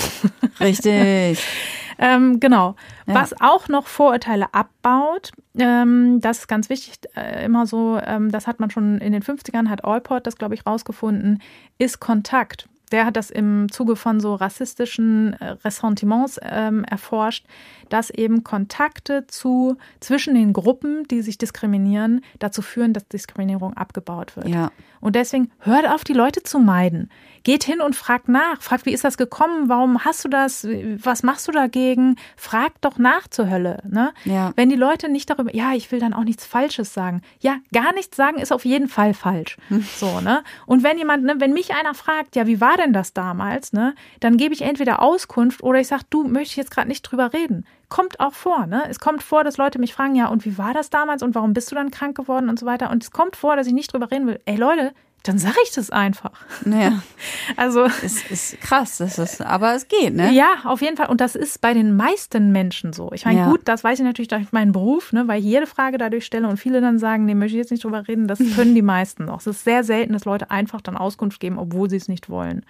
[0.60, 1.46] Richtig.
[2.02, 2.76] ähm, genau.
[3.06, 3.16] Ja.
[3.16, 8.48] Was auch noch Vorurteile abbaut, ähm, das ist ganz wichtig, äh, immer so, ähm, das
[8.48, 11.42] hat man schon in den 50ern, hat Allport das, glaube ich, rausgefunden,
[11.78, 17.46] ist Kontakt der hat das im Zuge von so rassistischen äh, Ressentiments ähm, erforscht,
[17.90, 24.36] dass eben Kontakte zu zwischen den Gruppen, die sich diskriminieren, dazu führen, dass Diskriminierung abgebaut
[24.36, 24.50] wird.
[24.50, 24.72] Ja.
[25.00, 27.10] Und deswegen hört auf, die Leute zu meiden.
[27.44, 28.62] Geht hin und fragt nach.
[28.62, 29.70] Fragt, wie ist das gekommen?
[29.70, 30.68] Warum hast du das?
[30.98, 32.16] Was machst du dagegen?
[32.36, 33.82] Fragt doch nach zur Hölle.
[33.88, 34.14] Ne?
[34.26, 34.52] Ja.
[34.56, 37.22] Wenn die Leute nicht darüber, ja, ich will dann auch nichts Falsches sagen.
[37.40, 39.58] Ja, gar nichts sagen ist auf jeden Fall falsch.
[39.70, 39.86] Hm.
[39.96, 40.44] So, ne?
[40.66, 43.96] Und wenn jemand, ne, wenn mich einer fragt, ja, wie war denn das damals, ne,
[44.20, 47.34] dann gebe ich entweder Auskunft oder ich sage, du möchte ich jetzt gerade nicht drüber
[47.34, 47.66] reden.
[47.90, 48.84] Kommt auch vor, ne?
[48.90, 51.54] Es kommt vor, dass Leute mich fragen, ja, und wie war das damals und warum
[51.54, 52.90] bist du dann krank geworden und so weiter.
[52.90, 54.40] Und es kommt vor, dass ich nicht drüber reden will.
[54.46, 54.94] Ey Leute,
[55.24, 56.32] dann sage ich das einfach.
[56.66, 57.02] Naja.
[57.58, 60.32] Also es ist krass, das ist, aber es geht, ne?
[60.32, 61.10] Ja, auf jeden Fall.
[61.10, 63.12] Und das ist bei den meisten Menschen so.
[63.14, 63.50] Ich meine, ja.
[63.50, 66.48] gut, das weiß ich natürlich durch meinen Beruf, ne, weil ich jede Frage dadurch stelle
[66.48, 68.28] und viele dann sagen, nee, möchte ich jetzt nicht drüber reden.
[68.28, 69.42] Das können die meisten noch.
[69.42, 72.66] Es ist sehr selten, dass Leute einfach dann Auskunft geben, obwohl sie es nicht wollen.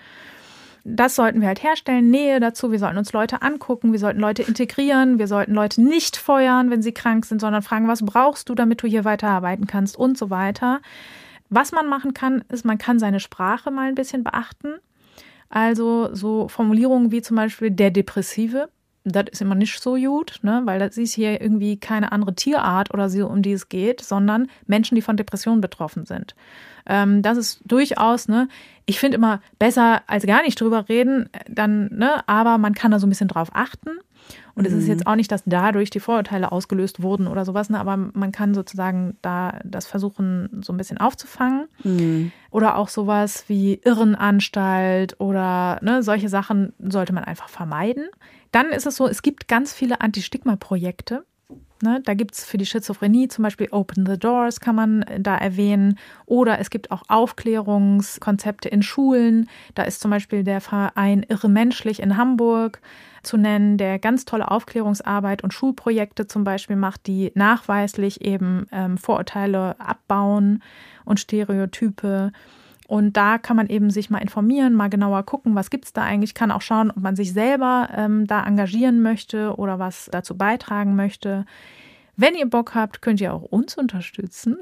[0.83, 2.71] Das sollten wir halt herstellen, Nähe dazu.
[2.71, 6.81] Wir sollten uns Leute angucken, wir sollten Leute integrieren, wir sollten Leute nicht feuern, wenn
[6.81, 10.29] sie krank sind, sondern fragen, was brauchst du, damit du hier weiterarbeiten kannst und so
[10.29, 10.81] weiter.
[11.51, 14.75] Was man machen kann, ist, man kann seine Sprache mal ein bisschen beachten.
[15.49, 18.69] Also so Formulierungen wie zum Beispiel der Depressive
[19.03, 20.61] das ist immer nicht so gut, ne?
[20.65, 24.47] weil das ist hier irgendwie keine andere Tierart oder so, um die es geht, sondern
[24.67, 26.35] Menschen, die von Depressionen betroffen sind.
[26.85, 28.47] Ähm, das ist durchaus, ne,
[28.85, 32.99] ich finde immer besser als gar nicht drüber reden, dann, ne, aber man kann da
[32.99, 33.91] so ein bisschen drauf achten.
[34.55, 35.07] Und es ist jetzt mhm.
[35.07, 39.17] auch nicht, dass dadurch die Vorurteile ausgelöst wurden oder sowas, ne, aber man kann sozusagen
[39.21, 41.67] da das versuchen, so ein bisschen aufzufangen.
[41.83, 42.31] Mhm.
[42.51, 48.07] Oder auch sowas wie Irrenanstalt oder ne, solche Sachen sollte man einfach vermeiden.
[48.51, 51.23] Dann ist es so, es gibt ganz viele Anti-Stigma-Projekte.
[51.83, 55.19] Ne, da gibt es für die Schizophrenie zum Beispiel Open the Doors, kann man äh,
[55.19, 55.97] da erwähnen.
[56.25, 59.49] Oder es gibt auch Aufklärungskonzepte in Schulen.
[59.73, 62.81] Da ist zum Beispiel der Verein Irre Menschlich in Hamburg
[63.23, 68.97] zu nennen, der ganz tolle Aufklärungsarbeit und Schulprojekte zum Beispiel macht, die nachweislich eben ähm,
[68.97, 70.61] Vorurteile abbauen
[71.05, 72.31] und Stereotype.
[72.91, 76.01] Und da kann man eben sich mal informieren, mal genauer gucken, was gibt es da
[76.01, 80.35] eigentlich, kann auch schauen, ob man sich selber ähm, da engagieren möchte oder was dazu
[80.35, 81.45] beitragen möchte.
[82.17, 84.57] Wenn ihr Bock habt, könnt ihr auch uns unterstützen.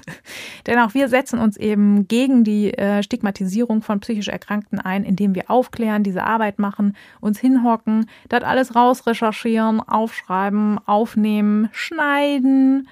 [0.66, 5.34] Denn auch wir setzen uns eben gegen die äh, Stigmatisierung von psychisch Erkrankten ein, indem
[5.34, 12.88] wir aufklären, diese Arbeit machen, uns hinhocken, das alles rausrecherchieren, aufschreiben, aufnehmen, schneiden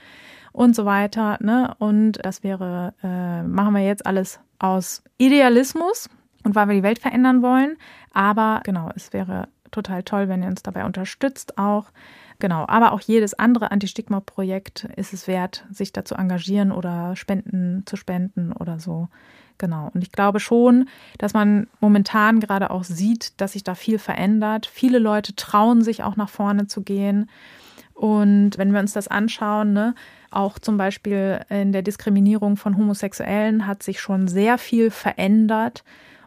[0.52, 1.38] und so weiter.
[1.40, 1.74] Ne?
[1.78, 6.08] Und das wäre, äh, machen wir jetzt alles aus Idealismus
[6.44, 7.76] und weil wir die Welt verändern wollen.
[8.12, 11.86] Aber genau, es wäre total toll, wenn ihr uns dabei unterstützt auch.
[12.38, 17.84] Genau, aber auch jedes andere Anti-Stigma-Projekt ist es wert, sich da zu engagieren oder Spenden
[17.86, 19.08] zu spenden oder so.
[19.58, 19.90] Genau.
[19.94, 24.66] Und ich glaube schon, dass man momentan gerade auch sieht, dass sich da viel verändert.
[24.66, 27.30] Viele Leute trauen sich auch nach vorne zu gehen.
[27.94, 29.94] Und wenn wir uns das anschauen, ne,
[30.36, 35.84] auch zum Beispiel in der Diskriminierung von Homosexuellen hat sich schon sehr viel verändert.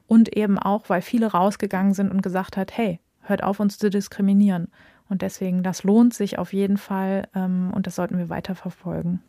[0.07, 3.91] Und eben auch, weil viele rausgegangen sind und gesagt hat, hey, hört auf, uns zu
[3.91, 4.69] diskriminieren.
[5.07, 9.21] Und deswegen, das lohnt sich auf jeden Fall ähm, und das sollten wir weiter verfolgen.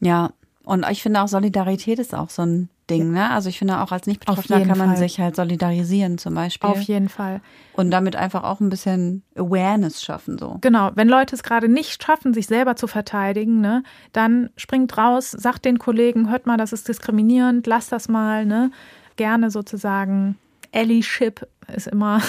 [0.00, 0.30] Ja,
[0.64, 3.30] und ich finde auch Solidarität ist auch so ein Ding, ne?
[3.30, 4.96] Also ich finde auch als Nicht-Betroffener kann man Fall.
[4.96, 6.70] sich halt solidarisieren zum Beispiel.
[6.70, 7.40] Auf jeden Fall.
[7.74, 10.58] Und damit einfach auch ein bisschen Awareness schaffen, so.
[10.60, 10.90] Genau.
[10.94, 13.82] Wenn Leute es gerade nicht schaffen, sich selber zu verteidigen, ne,
[14.12, 18.70] dann springt raus, sagt den Kollegen, hört mal, das ist diskriminierend, lasst das mal, ne?
[19.16, 20.36] Gerne sozusagen
[20.72, 22.20] Allyship ist immer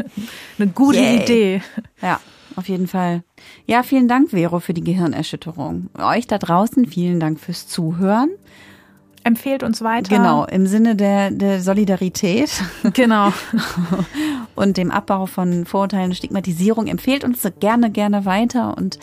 [0.58, 1.22] eine gute Yay.
[1.22, 1.62] Idee.
[2.00, 2.20] Ja
[2.58, 3.22] auf jeden Fall.
[3.66, 5.90] Ja, vielen Dank, Vero, für die Gehirnerschütterung.
[5.96, 8.30] Euch da draußen vielen Dank fürs Zuhören.
[9.28, 10.16] Empfehlt uns weiter.
[10.16, 12.50] Genau, im Sinne der, der Solidarität.
[12.94, 13.30] Genau.
[14.54, 16.86] und dem Abbau von Vorurteilen und Stigmatisierung.
[16.86, 18.98] Empfehlt uns gerne, gerne weiter und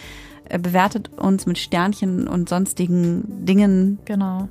[0.49, 3.99] äh, bewertet uns mit Sternchen und sonstigen Dingen.
[4.05, 4.47] Genau.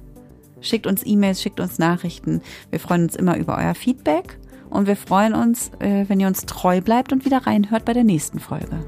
[0.60, 2.40] Schickt uns E-Mails, schickt uns Nachrichten.
[2.70, 4.38] Wir freuen uns immer über euer Feedback.
[4.70, 8.04] Und wir freuen uns, äh, wenn ihr uns treu bleibt und wieder reinhört bei der
[8.04, 8.78] nächsten Folge.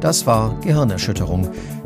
[0.00, 1.50] Das war Gehirnerschütterung,